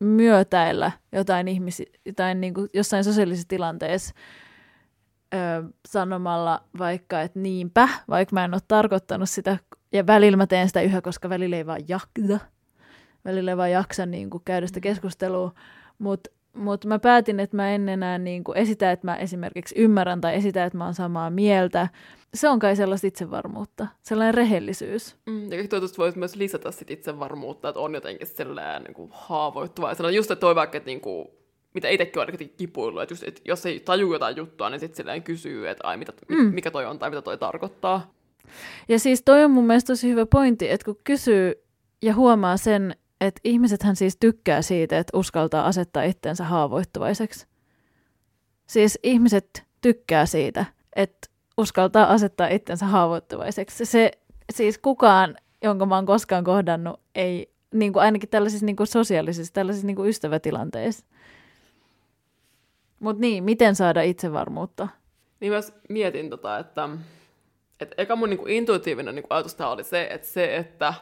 [0.00, 4.14] myötäillä jotain ihmisiä, jotain niinku jossain sosiaalisessa tilanteessa
[5.34, 5.38] ö,
[5.88, 9.58] sanomalla vaikka, että niinpä, vaikka mä en ole tarkoittanut sitä,
[9.92, 12.46] ja välillä mä teen sitä yhä, koska välillä ei vaan jaksa,
[13.24, 15.52] välillä ei vaan jaksa niin kuin, käydä sitä keskustelua,
[15.98, 20.20] mutta mut mä päätin, että mä en enää niin kuin, esitä, että mä esimerkiksi ymmärrän
[20.20, 21.88] tai esitä, että mä oon samaa mieltä.
[22.34, 25.16] Se on kai sellaista itsevarmuutta, sellainen rehellisyys.
[25.26, 30.10] Mm, ja toivottavasti voisi myös lisätä sit itsevarmuutta, että on jotenkin sellainen niin kuin haavoittuvaisena.
[30.10, 31.28] Just, että toi vaikka, että niin kuin,
[31.74, 35.22] mitä itsekin on kipuillut, että, just, että jos ei taju jotain juttua, niin sitten silleen
[35.22, 36.54] kysyy, että ai, mitä, mm.
[36.54, 38.12] mikä toi on tai mitä toi tarkoittaa.
[38.88, 41.54] Ja siis toi on mun mielestä tosi hyvä pointti, että kun kysyy
[42.02, 47.46] ja huomaa sen, että ihmisethän siis tykkää siitä, että uskaltaa asettaa itsensä haavoittuvaiseksi.
[48.66, 50.64] Siis ihmiset tykkää siitä,
[50.96, 53.86] että uskaltaa asettaa itsensä haavoittuvaiseksi.
[53.86, 54.10] Se,
[54.52, 59.54] siis kukaan, jonka mä oon koskaan kohdannut, ei niin kuin ainakin tällaisissa niin kuin sosiaalisissa,
[59.54, 61.06] tällaisissa niin kuin ystävätilanteissa.
[63.00, 64.88] Mutta niin, miten saada itsevarmuutta?
[65.40, 66.88] Niin mä mietin tota, että,
[67.80, 70.94] että eka mun niin kuin intuitiivinen niin kuin ajatus oli se, että se, että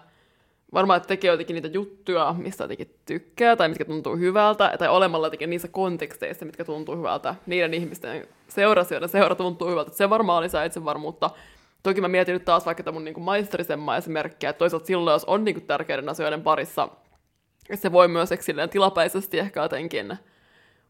[0.75, 5.27] varmaan että tekee jotenkin niitä juttuja, mistä jotenkin tykkää, tai mitkä tuntuu hyvältä, tai olemalla
[5.27, 10.43] jotenkin niissä konteksteissa, mitkä tuntuu hyvältä, niiden ihmisten seurassa, joiden seura tuntuu hyvältä, se varmaan
[10.43, 11.31] lisää itsevarmuutta.
[11.83, 15.45] Toki mä mietin nyt taas vaikka mun niin maisterisemmaa esimerkkiä, että toisaalta silloin, jos on
[15.45, 16.89] niin kuin tärkeiden asioiden parissa,
[17.75, 20.17] se voi myös silleen tilapäisesti ehkä jotenkin,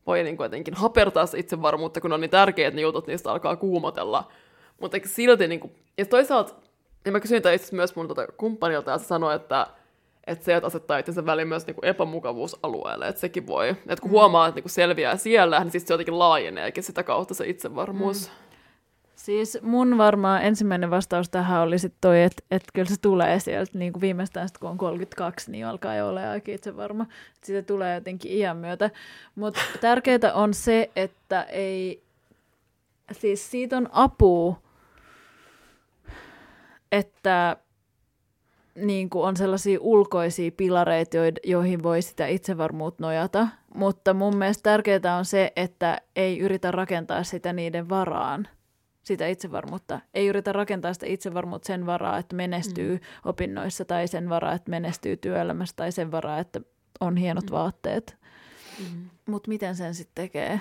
[0.07, 3.57] voi niin kuin jotenkin hapertaa se itsevarmuutta, kun on niin tärkeät ne jutut, niistä alkaa
[3.57, 4.33] kuumotella.
[4.81, 6.55] Mutta silti, niin kuin, ja toisaalta
[7.07, 9.67] ja mä kysyin itse myös mun tota kumppanilta, ja se sanoi, että,
[10.27, 13.69] että se, että asettaa itsensä väliin myös niinku epämukavuusalueelle, että sekin voi.
[13.69, 14.13] Että kun mm.
[14.13, 18.29] huomaa, että niinku selviää siellä, niin siis se jotenkin laajeneekin sitä kautta se itsevarmuus.
[18.29, 18.47] Mm.
[19.17, 23.79] Siis mun varmaan ensimmäinen vastaus tähän oli sitten toi, että, että kyllä se tulee sieltä
[23.79, 27.07] niin kuin viimeistään sit, kun on 32, niin alkaa jo olla aika itse varma.
[27.43, 28.91] Sitä tulee jotenkin iän myötä.
[29.35, 32.03] Mutta tärkeää on se, että ei,
[33.13, 34.57] siis siitä on apua,
[36.97, 37.57] että
[38.75, 43.49] niin kuin on sellaisia ulkoisia pilareita, joihin voi sitä itsevarmuutta nojata.
[43.75, 48.49] Mutta mun mielestä tärkeää on se, että ei yritä rakentaa sitä niiden varaan,
[49.03, 50.01] sitä itsevarmuutta.
[50.15, 53.01] Ei yritä rakentaa sitä itsevarmuutta sen varaa, että menestyy mm.
[53.25, 56.61] opinnoissa tai sen varaa, että menestyy työelämässä tai sen varaa, että
[57.01, 57.51] on hienot mm.
[57.51, 58.17] vaatteet.
[58.79, 59.11] Mm.
[59.27, 60.61] Mutta miten sen sitten tekee?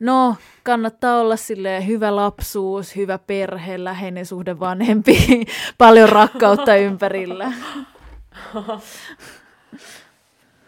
[0.00, 5.46] No, kannattaa olla sille hyvä lapsuus, hyvä perhe, läheinen suhde vanhempi,
[5.78, 7.44] paljon rakkautta ympärillä.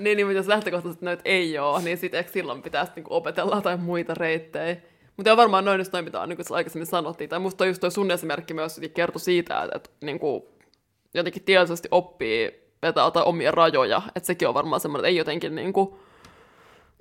[0.01, 3.77] niin, niin, mutta jos lähtökohtaisesti noita ei ole, niin sitten silloin pitäisi niinku opetella tai
[3.77, 4.77] muita reittejä.
[5.17, 7.31] Mutta varmaan noin just noin, mitä on, niin aikaisemmin sanottiin.
[7.31, 10.43] Tai musta just toi sun esimerkki myös kertoi siitä, että, että niin kuin,
[11.15, 14.03] jotenkin tietoisesti oppii vetää omia rajoja.
[14.17, 15.99] Että sekin on varmaan semmoinen, että ei jotenkin niin kuin,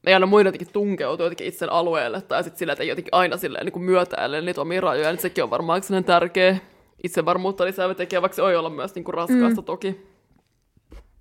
[0.08, 3.38] ei aina muiden jotenkin tunkeutua jotenkin itsen alueelle, tai sitten sillä, että ei jotenkin aina
[3.38, 6.58] silleen niin myötäille niitä omia rajoja, niin sekin on varmaan sellainen tärkeä
[7.04, 9.66] itsevarmuutta lisäävä tekijä, vaikka se voi olla myös niin kuin raskasta mm.
[9.66, 10.08] toki.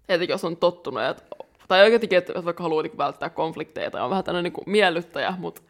[0.09, 1.23] Etenkin jos on tottunut, että,
[1.69, 5.63] tai jotenkin, että vaikka haluaa niin välttää konflikteja, tai on vähän tämmöinen niin miellyttäjä, mutta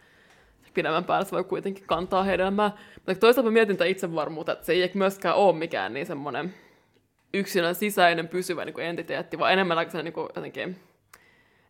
[0.75, 2.71] pidemmän päällä se voi kuitenkin kantaa hedelmää.
[2.97, 6.55] Mutta toisaalta mä mietin tätä itsevarmuutta, että se ei myöskään ole mikään niin semmoinen
[7.35, 10.81] yksilön sisäinen pysyvä niin kuin entiteetti, vaan enemmän aika niin kuin jotenkin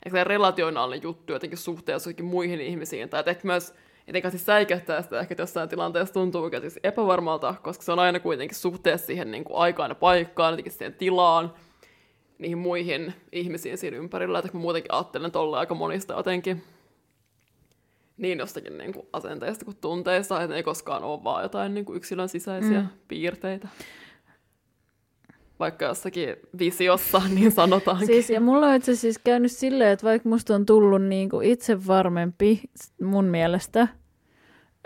[0.07, 3.09] ehkä relationaalinen juttu jotenkin suhteessa jotenkin muihin ihmisiin.
[3.09, 3.75] Tai ehkä myös
[4.07, 8.21] etenkin siis säikähtää sitä ehkä, että jossain tilanteessa tuntuu siis epävarmalta, koska se on aina
[8.21, 11.55] kuitenkin suhteessa siihen niin kuin aikaan ja paikkaan, jotenkin siihen tilaan,
[12.39, 14.39] niihin muihin ihmisiin siinä ympärillä.
[14.39, 16.63] Että mä muutenkin ajattelen tolle aika monista jotenkin
[18.17, 21.97] niin jostakin niin kuin asenteista kuin tunteista, että ei koskaan ole vaan jotain niin kuin
[21.97, 22.89] yksilön sisäisiä mm.
[23.09, 23.69] piirteitä
[25.61, 28.07] vaikka jossakin visiossa, niin sanotaan.
[28.07, 31.87] Siis, ja mulla on itse siis käynyt silleen, että vaikka musta on tullut niinku itse
[31.87, 32.63] varmempi
[33.03, 33.89] mun mielestä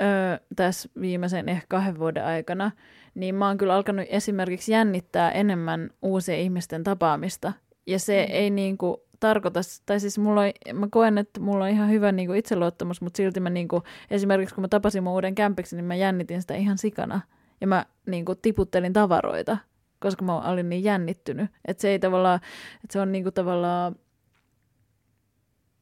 [0.01, 2.71] öö, tässä viimeisen ehkä kahden vuoden aikana,
[3.15, 7.53] niin mä oon kyllä alkanut esimerkiksi jännittää enemmän uusien ihmisten tapaamista.
[7.87, 8.35] Ja se mm.
[8.35, 12.33] ei niinku tarkoita, tai siis mulla on, mä koen, että mulla on ihan hyvä niinku
[12.33, 16.41] itseluottamus, mutta silti mä niinku, esimerkiksi kun mä tapasin mun uuden kämpiksi, niin mä jännitin
[16.41, 17.21] sitä ihan sikana.
[17.61, 19.57] Ja mä niinku tiputtelin tavaroita
[20.01, 21.51] koska mä olin niin jännittynyt.
[21.65, 22.41] Että se ei tavallaan,
[22.75, 23.97] että se on niinku tavallaan,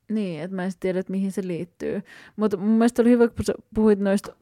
[0.08, 2.02] niin, että mä en tiedä, että mihin se liittyy.
[2.36, 4.32] Mutta mun mielestä oli hyvä, kun puhuit noista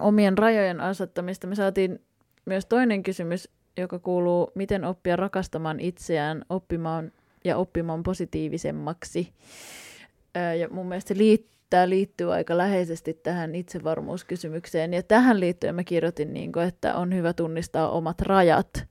[0.00, 1.46] omien rajojen asettamista.
[1.46, 1.98] Me saatiin
[2.44, 7.12] myös toinen kysymys, joka kuuluu, miten oppia rakastamaan itseään, oppimaan
[7.44, 9.32] ja oppimaan positiivisemmaksi.
[10.60, 14.94] Ja mun mielestä se liittyy tämä liittyy aika läheisesti tähän itsevarmuuskysymykseen.
[14.94, 18.86] Ja tähän liittyen mä kirjoitin, niin kuin, että on hyvä tunnistaa omat rajat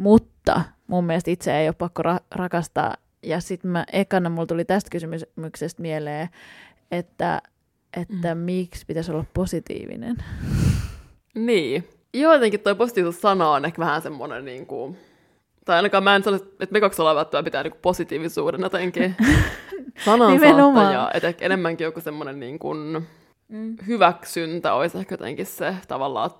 [0.00, 2.96] mutta mun mielestä itse ei ole pakko ra- rakastaa.
[3.22, 6.28] Ja sitten mä ekana mulla tuli tästä kysymyksestä mieleen,
[6.90, 7.42] että,
[7.96, 8.40] että mm.
[8.40, 10.16] miksi pitäisi olla positiivinen.
[11.34, 11.88] Niin.
[12.14, 14.98] Joo, jotenkin toi positiivisuus sana on ehkä vähän semmoinen niin kuin,
[15.64, 19.16] tai ainakaan mä en sano, että me kaksi ollaan välttämättä pitää niin positiivisuuden jotenkin
[20.04, 21.10] sanansaattaja.
[21.14, 23.06] Että ehkä enemmänkin joku semmoinen niin kuin
[23.48, 23.76] mm.
[23.86, 26.30] hyväksyntä olisi ehkä jotenkin se tavallaan,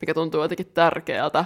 [0.00, 1.44] mikä tuntuu jotenkin tärkeältä.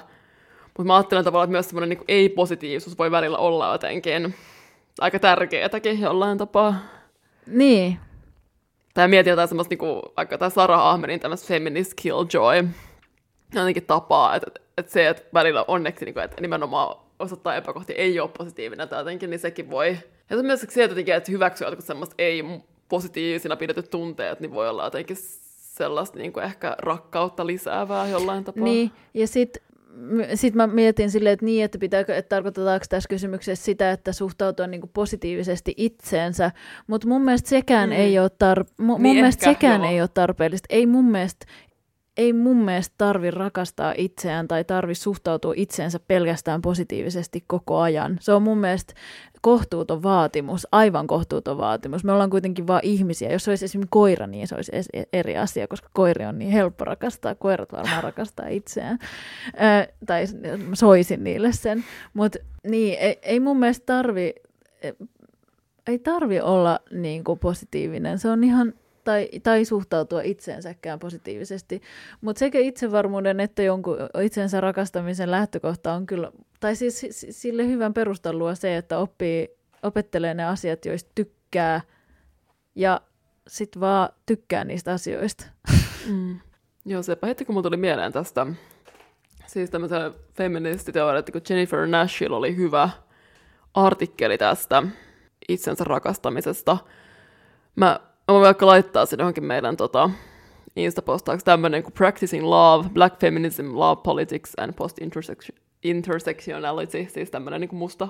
[0.79, 4.35] Mutta mä ajattelen tavallaan, että myös semmoinen niin ei-positiivisuus voi välillä olla jotenkin
[5.01, 6.75] aika tärkeätäkin jollain tapaa.
[7.47, 7.99] Niin.
[8.95, 12.68] Tai mietin jotain semmoista, niin kuin, vaikka tämä Sarah Ahmedin tämmöistä feminist killjoy
[13.55, 18.21] jotenkin tapaa, että, että se, että välillä onneksi, niin kuin, että nimenomaan osoittaa epäkohtia, ei
[18.21, 19.99] ole positiivinen tai jotenkin, niin sekin voi.
[20.31, 22.45] Ja se myös se, että, että hyväksyä jotkut semmoista ei
[22.89, 25.16] positiivisina pidetyt tunteet, niin voi olla jotenkin
[25.81, 28.64] sellaista niin kuin ehkä rakkautta lisäävää jollain tapaa.
[28.64, 29.62] Niin, ja sitten
[30.34, 34.66] sitten mä mietin silleen, että niin, että, pitääkö, että tarkoitetaanko tässä kysymyksessä sitä, että suhtautua
[34.66, 36.51] niin kuin positiivisesti itseensä,
[36.86, 37.97] mutta mun mielestä sekään, mm.
[37.97, 40.66] ei, ole tar- mu- niin mun mielestä sekään ei ole tarpeellista.
[40.70, 41.47] Ei mun mielestä
[42.17, 48.19] ei mun mielestä tarvi rakastaa itseään tai tarvi suhtautua itseensä pelkästään positiivisesti koko ajan.
[48.21, 48.95] Se on mun mielestä
[49.41, 52.05] kohtuuton vaatimus, aivan kohtuuton vaatimus.
[52.05, 53.33] Me ollaan kuitenkin vain ihmisiä.
[53.33, 54.73] Jos se olisi esimerkiksi koira, niin se olisi
[55.13, 57.35] eri asia, koska koiri on niin helppo rakastaa.
[57.35, 58.99] Koirat varmaan rakastaa itseään.
[59.47, 60.25] Ö, tai
[60.75, 61.85] soisin niille sen.
[62.15, 64.35] Mutta niin, ei, ei mun mielestä tarvi,
[65.87, 68.19] ei tarvi olla niin kuin positiivinen.
[68.19, 68.75] Se on ihan
[69.11, 71.83] tai, tai suhtautua itseensäkään positiivisesti.
[72.21, 78.55] Mutta sekä itsevarmuuden että jonkun itsensä rakastamisen lähtökohta on kyllä, tai siis sille hyvän perustelua
[78.55, 79.49] se, että oppii,
[79.83, 81.81] opettelee ne asiat, joista tykkää,
[82.75, 83.01] ja
[83.49, 85.47] sitten vaan tykkää niistä asioista.
[86.07, 86.41] Mm.
[86.85, 88.47] Joo, sepä heti kun mulla tuli mieleen tästä,
[89.47, 92.91] siis tämmöisen feministiteoreetti, kun Jennifer Nashil oli hyvä
[93.75, 94.83] artikkeli tästä
[95.49, 96.79] itsensä rakastamisesta.
[97.77, 98.01] Mä
[98.31, 100.11] Mä voin vaikka laittaa sen johonkin meidän tota,
[100.76, 108.09] Insta-postauksessa tämmöinen kuin Practicing Love, Black Feminism, Love Politics and Post-Intersectionality, siis tämmöinen niin musta,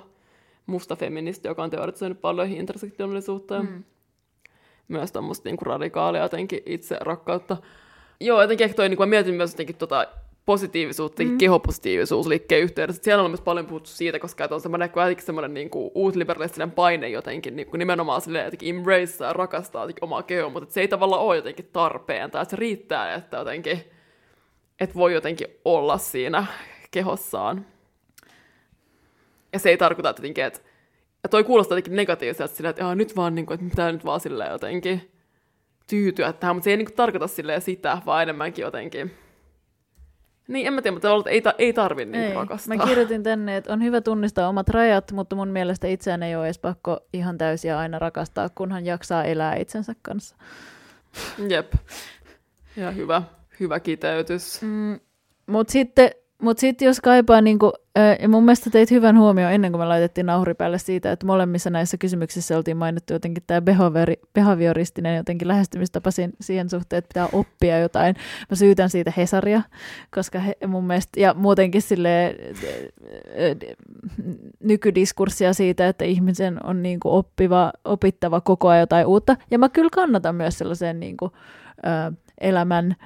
[0.66, 3.84] musta feministi, joka on teoretisoinut paljon intersektionaalisuutta ja mm.
[4.88, 7.56] myös tämmöistä niin radikaalia jotenkin itse rakkautta.
[8.20, 10.06] Joo, jotenkin ehkä toi, niin kuin mä mietin myös jotenkin tota,
[10.50, 11.38] positiivisuutta, mm.
[11.38, 13.02] kehopositiivisuus liikkeen yhteydessä.
[13.02, 17.56] Siellä on myös paljon puhuttu siitä, koska on semmoinen, semmoinen niin kuin, uusliberalistinen paine jotenkin
[17.56, 21.22] niin kuin nimenomaan silleen, jotenkin embrace ja rakastaa jotenkin omaa kehoa, mutta se ei tavallaan
[21.22, 23.80] ole jotenkin tarpeen, tai se riittää, että jotenkin,
[24.80, 26.46] että voi jotenkin olla siinä
[26.90, 27.66] kehossaan.
[29.52, 30.60] Ja se ei tarkoita että jotenkin, että
[31.22, 34.20] ja toi kuulostaa jotenkin negatiiviselta silleen, että nyt vaan, niin kuin, että pitää nyt vaan
[34.20, 35.10] silleen jotenkin
[35.86, 39.10] tyytyä tähän, mutta se ei niin kuin, tarkoita silleen sitä, vaan enemmänkin jotenkin
[40.50, 42.34] niin, en mä tiedä, mutta ei, ta- ei tarvi niin ei.
[42.34, 42.76] rakastaa.
[42.76, 46.44] Mä kirjoitin tänne, että on hyvä tunnistaa omat rajat, mutta mun mielestä itseään ei ole
[46.46, 50.36] edes pakko ihan täysiä aina rakastaa, kunhan jaksaa elää itsensä kanssa.
[51.48, 51.72] Jep.
[52.76, 53.22] Ja hyvä,
[53.60, 54.62] hyvä kiteytys.
[54.62, 55.00] Mm,
[55.46, 56.10] mutta sitten
[56.40, 57.72] mutta sitten jos kaipaa, niin kuin,
[58.22, 61.70] ja mun mielestä teit hyvän huomioon ennen kuin me laitettiin nauhuri päälle siitä, että molemmissa
[61.70, 63.62] näissä kysymyksissä oltiin mainittu jotenkin tämä
[64.34, 66.10] behavioristinen jotenkin lähestymistapa
[66.40, 68.16] siihen suhteen, että pitää oppia jotain.
[68.50, 69.62] Mä syytän siitä Hesaria,
[70.14, 72.36] koska he, mun mielestä, ja muutenkin sille
[74.60, 79.36] nykydiskurssia siitä, että ihmisen on niin kuin oppiva, opittava koko ajan jotain uutta.
[79.50, 81.32] Ja mä kyllä kannatan myös sellaisen niin kuin,
[82.40, 82.96] elämän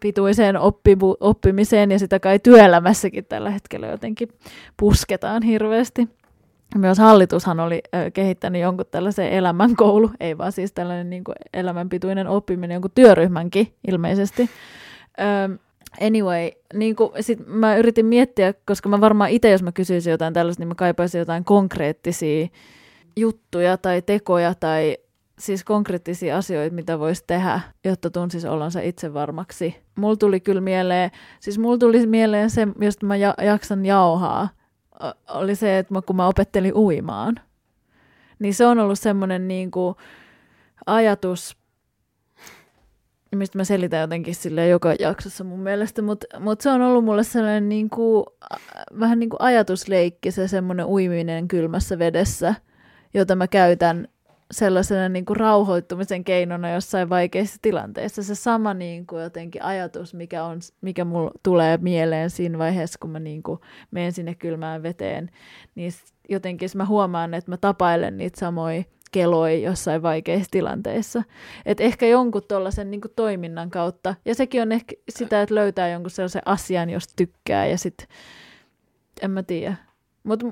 [0.00, 4.28] pituiseen oppimu- oppimiseen ja sitä kai työelämässäkin tällä hetkellä jotenkin
[4.76, 6.08] pusketaan hirveästi.
[6.78, 7.82] Myös hallitushan oli
[8.14, 14.50] kehittänyt jonkun tällaisen elämänkoulu, ei vaan siis tällainen niin kuin elämänpituinen oppiminen, jonkun työryhmänkin ilmeisesti.
[16.00, 20.34] Anyway, niin kuin, sit mä yritin miettiä, koska mä varmaan itse, jos mä kysyisin jotain
[20.34, 22.48] tällaista, niin mä kaipaisin jotain konkreettisia
[23.16, 24.96] juttuja tai tekoja tai
[25.38, 29.76] siis konkreettisia asioita, mitä voisi tehdä, jotta tuntisi olonsa itse varmaksi.
[29.98, 31.10] Mulla tuli kyllä mieleen,
[31.40, 34.48] siis mulla tuli mieleen se, josta mä ja, jaksan jauhaa,
[35.28, 37.40] oli se, että mä, kun mä opettelin uimaan.
[38.38, 39.94] Niin se on ollut semmoinen niin kuin
[40.86, 41.56] ajatus,
[43.34, 47.24] mistä mä selitän jotenkin sille joka jaksossa mun mielestä, mutta mut se on ollut mulle
[47.24, 48.26] sellainen niin kuin,
[49.00, 52.54] vähän niin kuin ajatusleikki, se semmoinen uiminen kylmässä vedessä,
[53.14, 54.08] jota mä käytän
[54.50, 58.22] sellaisena niin kuin rauhoittumisen keinona jossain vaikeissa tilanteissa.
[58.22, 63.10] Se sama niin kuin jotenkin ajatus, mikä, on, mikä mulla tulee mieleen siinä vaiheessa, kun
[63.10, 65.30] mä niin kuin menen sinne kylmään veteen,
[65.74, 65.92] niin
[66.28, 71.22] jotenkin mä huomaan, että mä tapailen niitä samoja keloi jossain vaikeissa tilanteissa.
[71.66, 74.14] Et ehkä jonkun tuollaisen niin toiminnan kautta.
[74.24, 78.06] Ja sekin on ehkä sitä, että löytää jonkun sellaisen asian, jos tykkää ja sitten,
[79.22, 79.76] en mä tiedä.
[80.22, 80.46] Mutta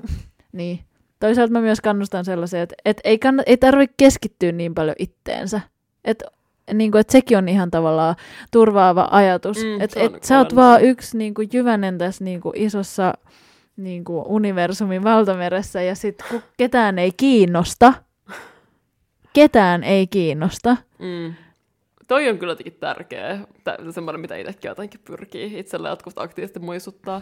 [0.51, 0.79] niin,
[1.19, 5.61] Toisaalta mä myös kannustan sellaiseen, että, että ei, kann- ei tarvitse keskittyä niin paljon itteensä.
[6.05, 6.25] Että
[6.73, 8.15] niin kuin, että sekin on ihan tavallaan
[8.51, 9.57] turvaava ajatus.
[9.57, 13.13] Mm, että et, sä oot vaan yksi niin kuin, jyvänen tässä niin kuin, isossa
[13.77, 17.93] niin kuin, universumin valtameressä ja sitten kun ketään ei kiinnosta,
[19.33, 20.77] ketään ei kiinnosta.
[20.99, 21.33] Mm.
[22.07, 23.39] Toi on kyllä jotenkin tärkeä,
[23.91, 27.21] semmoinen mitä itsekin jotenkin pyrkii itselle jotkut aktiivisesti muistuttaa.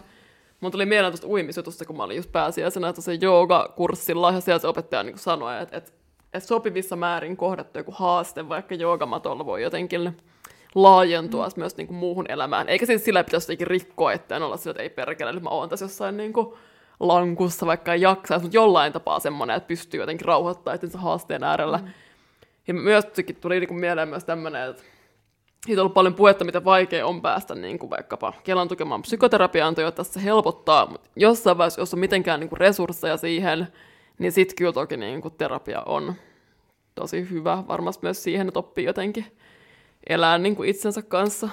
[0.64, 4.68] Mun tuli mieleen tuosta uimisjutusta, kun mä olin just pääsiäisenä tuossa joogakurssilla, ja siellä se
[4.68, 5.92] opettaja niin sanoi, että, että,
[6.34, 10.18] että sopivissa määrin kohdattu joku haaste, vaikka joogamatolla voi jotenkin
[10.76, 11.54] laajentua mm.
[11.56, 12.70] myös niin kuin muuhun elämään.
[12.70, 15.50] Eikä siis sillä pitäisi jotenkin rikkoa, että en olla sillä, että ei perkele, nyt mä
[15.50, 16.54] oon tässä jossain niin kuin
[17.00, 21.78] lankussa, vaikka ei jaksaa, mutta jollain tapaa semmoinen, että pystyy jotenkin rauhoittamaan itsensä haasteen äärellä.
[21.78, 21.88] Mm.
[22.68, 23.06] Ja myös
[23.42, 24.84] tuli niin kuin mieleen myös tämmöinen, että
[25.66, 29.76] siitä on ollut paljon puhetta, mitä vaikea on päästä niin kuin vaikkapa Kelan tukemaan psykoterapiaan,
[29.78, 33.68] jotta se helpottaa, mutta jossain vaiheessa, jos on mitenkään niin kuin resursseja siihen,
[34.20, 36.14] niin sitten kyllä toki niin kuin terapia on
[36.96, 39.26] tosi hyvä varmasti myös siihen, että oppii jotenkin
[40.10, 41.50] elää niin kuin itsensä kanssa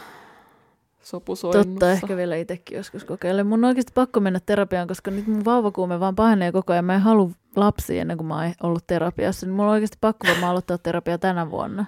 [1.01, 1.71] sopusoinnussa.
[1.71, 3.43] Totta, ehkä vielä itsekin joskus kokeile.
[3.43, 6.85] Mun on oikeasti pakko mennä terapiaan, koska nyt mun vauvakuume vaan pahenee koko ajan.
[6.85, 9.47] Mä en halua lapsia ennen kuin mä oon ollut terapiassa.
[9.47, 11.85] Niin mulla on oikeasti pakko varmaan aloittaa terapia tänä vuonna.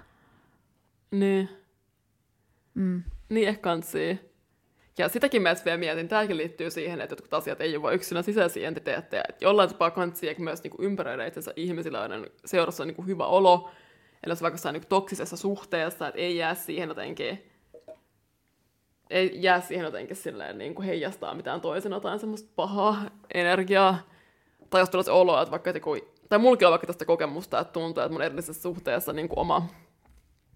[1.11, 1.62] Niin.
[2.75, 3.03] Mm.
[3.29, 4.33] Niin ehkä kanssii.
[4.99, 8.23] Ja sitäkin mä vielä mietin, tämäkin liittyy siihen, että jotkut asiat ei ole vain yksinä
[8.23, 9.25] sisäisiä entiteettejä.
[9.29, 13.27] Että jollain tapaa kantsii myös niin ympäröidä itsensä ihmisillä, joiden seurassa on niin kuin hyvä
[13.27, 13.71] olo.
[14.25, 17.51] Eli jos vaikka jossain niin toksisessa suhteessa, että ei jää siihen jotenkin,
[19.11, 23.99] ei jää siihen jotenkin silleen niin kuin heijastaa mitään toisen jotain semmoista pahaa energiaa.
[24.71, 25.97] Tai jos tulee se olo, että vaikka joku,
[26.29, 29.69] tai mullakin on vaikka tästä kokemusta, että tuntuu, että mun edellisessä suhteessa niin kuin oma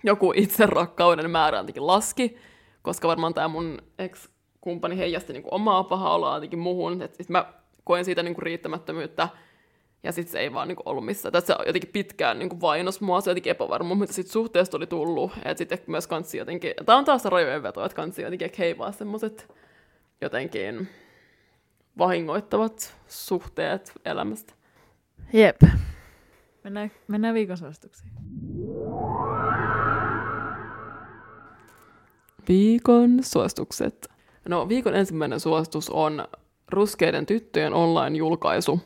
[0.07, 2.37] joku itserakkauden määrä jotenkin laski,
[2.83, 7.29] koska varmaan tämä mun ex-kumppani heijasti niin kuin omaa pahaa oloa jotenkin muuhun, että sit
[7.29, 7.53] mä
[7.85, 9.29] koen siitä niin kuin riittämättömyyttä,
[10.03, 11.33] ja sitten se ei vaan niin kuin ollut missään.
[11.33, 15.33] Tässä se jotenkin pitkään niin vainos mua, se jotenkin epävarmuus, mitä sitten suhteesta oli tullut.
[15.45, 18.65] Että sitten myös kansi jotenkin, tämä on taas se rajojen veto, että kansi jotenkin ehkä
[18.65, 19.55] ei vaan semmoiset
[20.21, 20.89] jotenkin
[21.99, 24.55] vahingoittavat suhteet elämästä.
[25.33, 25.57] Jep.
[26.65, 28.13] Mennään, mennään viikon suosituksiin.
[32.49, 34.09] Viikon suositukset.
[34.49, 36.29] No, viikon ensimmäinen suositus on
[36.69, 38.81] Ruskeiden tyttöjen online-julkaisu.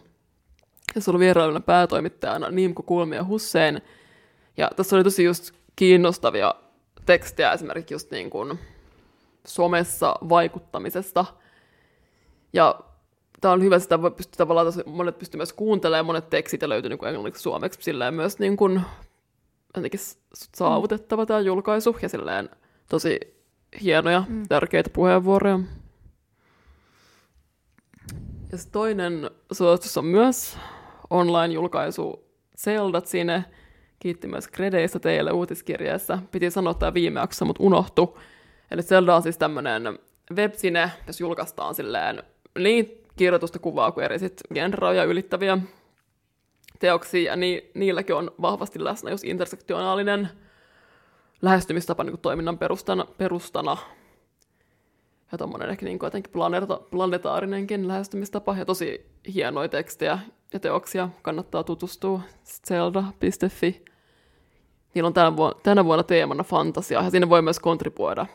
[0.94, 3.82] Tässä oli vierailuna päätoimittajana Niimko Kulmi ja Hussein.
[4.56, 6.54] Ja tässä oli tosi just kiinnostavia
[7.06, 8.58] tekstejä esimerkiksi just niin kuin
[9.46, 11.24] somessa vaikuttamisesta.
[12.52, 12.80] Ja
[13.40, 16.88] tämä on hyvä, sitä voi pystyä tavallaan, monet pystyy myös kuuntelemaan, monet tekstit ja löytyy
[16.88, 18.80] niin englanniksi suomeksi, silleen myös niin kuin,
[20.54, 22.48] saavutettava tämä julkaisu ja silleen
[22.88, 23.39] tosi
[23.82, 24.42] hienoja, mm.
[24.48, 25.58] tärkeitä puheenvuoroja.
[28.52, 30.58] Ja toinen suositus on myös
[31.10, 32.24] online-julkaisu
[32.58, 33.44] Zeldat sinne.
[33.98, 36.18] Kiitti myös kredeistä teille uutiskirjeessä.
[36.30, 38.18] Piti sanoa tämä viime jaksossa, mutta unohtu.
[38.70, 39.98] Eli Zelda on siis tämmöinen
[40.36, 42.22] websine, jos julkaistaan silleen
[42.58, 45.58] niin kirjoitusta kuvaa kuin eri sit genroja ylittäviä
[46.78, 50.28] teoksia, ja ni, niilläkin on vahvasti läsnä jos intersektionaalinen
[51.42, 53.76] lähestymistapa niin kuin toiminnan perustana, perustana
[55.32, 60.18] ja tuommoinen ehkä niin kuin jotenkin planeta, planetaarinenkin lähestymistapa ja tosi hienoja tekstejä
[60.52, 61.08] ja teoksia.
[61.22, 62.20] Kannattaa tutustua
[62.66, 63.84] zelda.fi.
[64.94, 68.26] Niillä on tänä vuonna, tänä vuonna teemana fantasia ja sinne voi myös kontribuoida.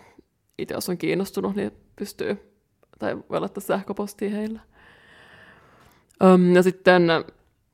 [0.57, 2.55] Itse jos on kiinnostunut, niin pystyy
[2.99, 4.59] tai voi laittaa sähköpostia heille.
[6.23, 7.07] Öm, ja sitten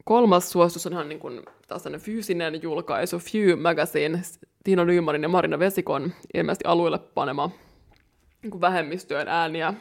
[0.05, 4.21] kolmas suositus on ihan niin kuin taas fyysinen julkaisu, Few Magazine,
[4.63, 7.49] Tiino Nymanin ja Marina Vesikon ilmeisesti alueelle panema
[8.43, 9.73] niin vähemmistöjen ääniä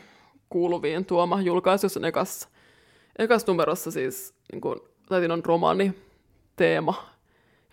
[0.49, 2.49] kuuluviin tuoma julkaisu, jossa ekas,
[3.19, 5.95] ekas numerossa siis, niin kuin, tai on romaani
[6.57, 7.11] teema,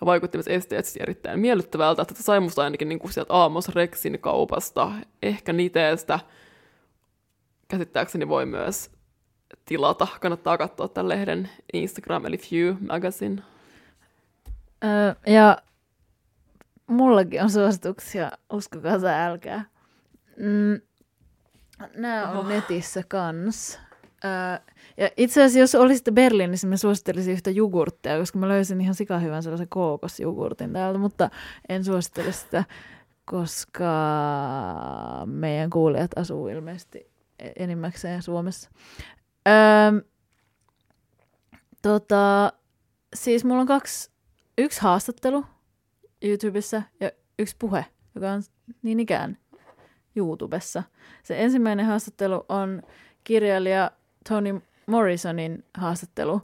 [0.02, 4.20] ja vaikutti myös esteettisesti erittäin miellyttävältä, että sai musta ainakin niin kuin sieltä Aamos Rexin
[4.20, 4.92] kaupasta,
[5.24, 6.20] ehkä Niteestä,
[7.68, 8.92] käsittääkseni voi myös
[9.66, 10.08] tilata.
[10.22, 13.42] Kannattaa katsoa tämän lehden Instagram, eli Few Magazine.
[14.84, 15.58] Öö, ja
[16.88, 19.66] mullakin on suosituksia, uskokaa tai älkää.
[20.38, 20.82] Mm,
[21.96, 22.50] nämä on Oho.
[22.50, 23.80] netissä kans.
[24.26, 24.60] Öö,
[24.98, 29.44] ja itse asiassa, jos olisitte Berliinissä, mä suosittelisin yhtä jogurttia, koska mä löysin ihan sikahyvän
[29.44, 31.30] sellaisen kookosjogurtin täältä, mutta
[31.70, 32.64] en suosittele sitä,
[33.26, 33.92] koska
[35.26, 37.12] meidän kuulijat asuu ilmeisesti
[37.56, 38.70] enimmäkseen Suomessa.
[39.48, 40.02] Öö,
[41.82, 42.54] tota,
[43.16, 44.12] siis mulla on kaksi,
[44.58, 45.46] yksi haastattelu
[46.22, 47.86] YouTubessa ja yksi puhe,
[48.16, 48.44] joka on
[48.82, 49.38] niin ikään
[50.16, 50.84] YouTubessa.
[51.24, 52.82] Se ensimmäinen haastattelu on
[53.24, 53.92] kirjailija
[54.30, 56.42] Toni Morrisonin haastattelu.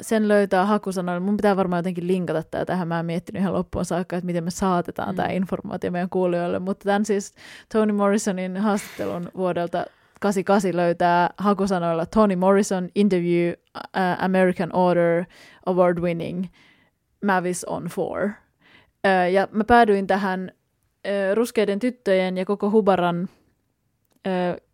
[0.00, 1.20] Sen löytää hakusanoilla.
[1.20, 2.88] Mun pitää varmaan jotenkin linkata tämä tähän.
[2.88, 5.16] Mä en miettinyt ihan loppuun saakka, että miten me saatetaan mm.
[5.16, 6.58] tämä informaatio meidän kuulijoille.
[6.58, 7.34] Mutta tämän siis
[7.72, 9.84] Toni Morrisonin haastattelun vuodelta
[10.20, 15.24] 88 löytää hakusanoilla Toni Morrison interview uh, American Order
[15.66, 16.44] award winning
[17.24, 18.24] Mavis on Four.
[18.24, 23.28] Uh, ja mä päädyin tähän uh, ruskeiden tyttöjen ja koko Hubaran
[24.26, 24.68] uh,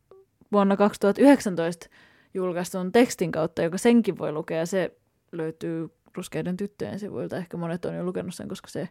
[0.53, 1.87] vuonna 2019
[2.35, 4.67] julkaistun tekstin kautta, joka senkin voi lukea.
[4.67, 4.97] Se
[5.33, 7.37] löytyy ruskeiden tyttöjen sivuilta.
[7.37, 8.89] Ehkä monet on jo lukenut sen, koska se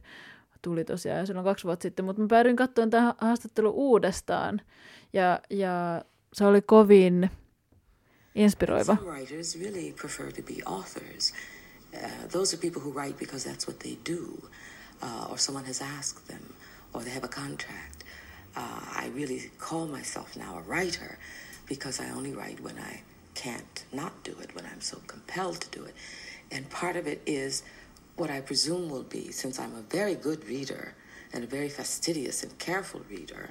[0.62, 2.06] tuli tosiaan silloin kaksi vuotta sitten.
[2.06, 4.62] Mutta mä päädyin katsomaan tähän haastattelu uudestaan.
[5.14, 6.02] Ja, ja
[6.34, 7.30] se oli kovin
[8.36, 8.96] inspiroiva.
[8.96, 11.34] Some writers really prefer to be authors.
[11.94, 14.42] Uh, those are people who write because that's what they do,
[15.02, 16.54] uh, or someone has asked them,
[16.94, 18.04] or they have a contract.
[18.56, 21.18] Uh, I really call myself now a writer
[21.68, 23.02] because I only write when I
[23.36, 25.96] can't not do it, when I'm so compelled to do it.
[26.52, 27.64] And part of it is
[28.16, 30.94] what I presume will be, since I'm a very good reader
[31.32, 33.50] and a very fastidious and careful reader,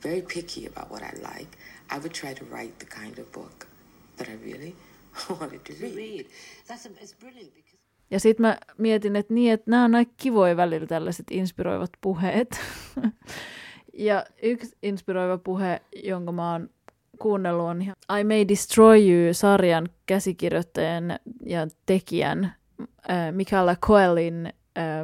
[0.00, 1.56] very picky about what I like,
[1.92, 3.66] I would try to write the kind of book
[4.16, 4.74] that I really
[5.40, 6.26] wanted to read.
[6.68, 7.70] That's a, it's brilliant because
[8.10, 12.60] Ja sitten mä mietin, että niin, että nämä on aika kivoja välillä tällaiset inspiroivat puheet.
[14.08, 16.70] ja yksi inspiroiva puhe, jonka mä oon
[17.18, 22.54] kuunnellut, on ihan I May Destroy You-sarjan käsikirjoittajan ja tekijän
[23.10, 25.00] äh, Michaela Coelin äh,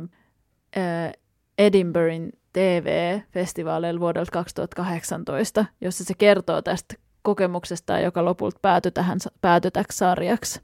[0.76, 1.12] äh,
[1.58, 9.98] Edinburghin TV-festivaaleilla vuodelta 2018, jossa se kertoo tästä kokemuksesta, joka lopulta päätyi, tähän, päätyi täksi
[9.98, 10.60] sarjaksi.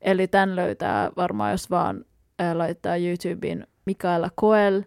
[0.00, 2.04] Eli tämän löytää varmaan, jos vaan
[2.54, 4.82] laittaa YouTubeen Michaela Coel,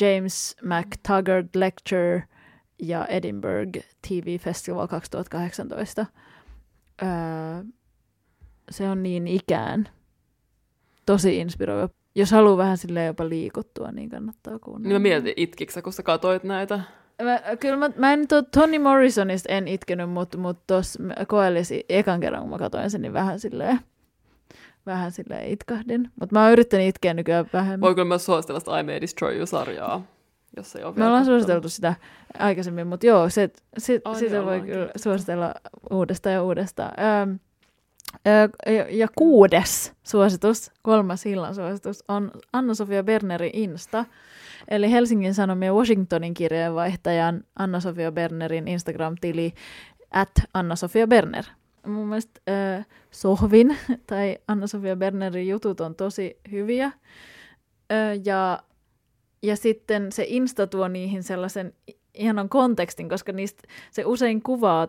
[0.00, 2.24] James McTaggart Lecture
[2.82, 6.06] ja Edinburgh TV Festival 2018.
[7.02, 7.64] Ää,
[8.70, 9.88] se on niin ikään
[11.06, 12.01] tosi inspiroiva.
[12.14, 14.88] Jos haluaa vähän silleen jopa liikuttua, niin kannattaa kuunnella.
[14.88, 16.80] Niin mä mietin, itkikö kun sä katoit näitä?
[17.22, 22.20] Mä, kyllä mä, mä en to, Toni Morrisonista en itkenyt, mutta mut tuossa koellisi ekan
[22.20, 23.80] kerran, kun mä katsoin sen, niin vähän silleen,
[24.86, 26.10] vähän silleen itkahdin.
[26.20, 27.80] Mutta mä oon yrittänyt itkeä nykyään vähemmän.
[27.80, 30.02] Voi kyllä myös suositella sitä I May Destroy You-sarjaa,
[30.56, 31.94] jos ei ole Me ollaan suositeltu sitä
[32.38, 33.50] aikaisemmin, mutta joo, se,
[34.04, 35.54] Ai, sitä voi kyllä suositella
[35.90, 36.92] uudestaan ja uudestaan.
[36.98, 37.36] Öö,
[38.90, 44.04] ja, kuudes suositus, kolmas illan suositus, on Anna-Sofia Bernerin Insta.
[44.68, 49.52] Eli Helsingin Sanomien Washingtonin kirjeenvaihtajan Anna-Sofia Bernerin Instagram-tili
[50.10, 51.44] at Anna-Sofia Berner.
[51.86, 53.76] Mun mielestä öö, Sohvin
[54.06, 56.92] tai Anna-Sofia Bernerin jutut on tosi hyviä.
[57.92, 58.62] Öö, ja
[59.42, 61.72] ja sitten se Insta tuo niihin sellaisen
[62.14, 64.88] ihanan kontekstin, koska niistä se usein kuvaa,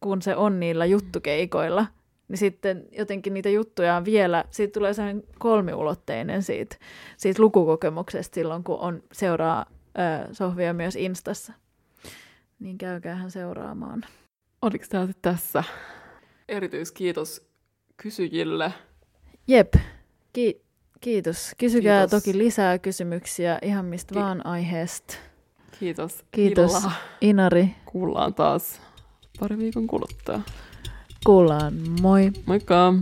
[0.00, 1.86] kun se on niillä juttukeikoilla,
[2.34, 6.76] niin sitten jotenkin niitä juttuja on vielä, siitä tulee sellainen kolmiulotteinen siitä,
[7.16, 11.52] siitä lukukokemuksesta silloin, kun on, seuraa ö, Sofia myös Instassa.
[12.58, 14.02] Niin käykäähän seuraamaan.
[14.62, 15.64] Oliko tämä tässä?
[16.48, 17.46] Erityiskiitos
[17.96, 18.72] kysyjille.
[19.48, 19.74] Jep,
[20.32, 20.62] ki-
[21.00, 21.52] kiitos.
[21.58, 22.22] Kysykää Kiitos.
[22.24, 25.14] toki lisää kysymyksiä ihan mistä Ki- vaan aiheesta.
[25.80, 26.24] Kiitos.
[26.30, 26.92] Kiitos Hilla.
[27.20, 27.68] Inari.
[27.84, 28.80] Kuullaan taas
[29.40, 30.40] pari viikon kuluttua
[31.24, 31.74] kuullaan.
[32.00, 32.30] Moi.
[32.46, 32.94] Moikka.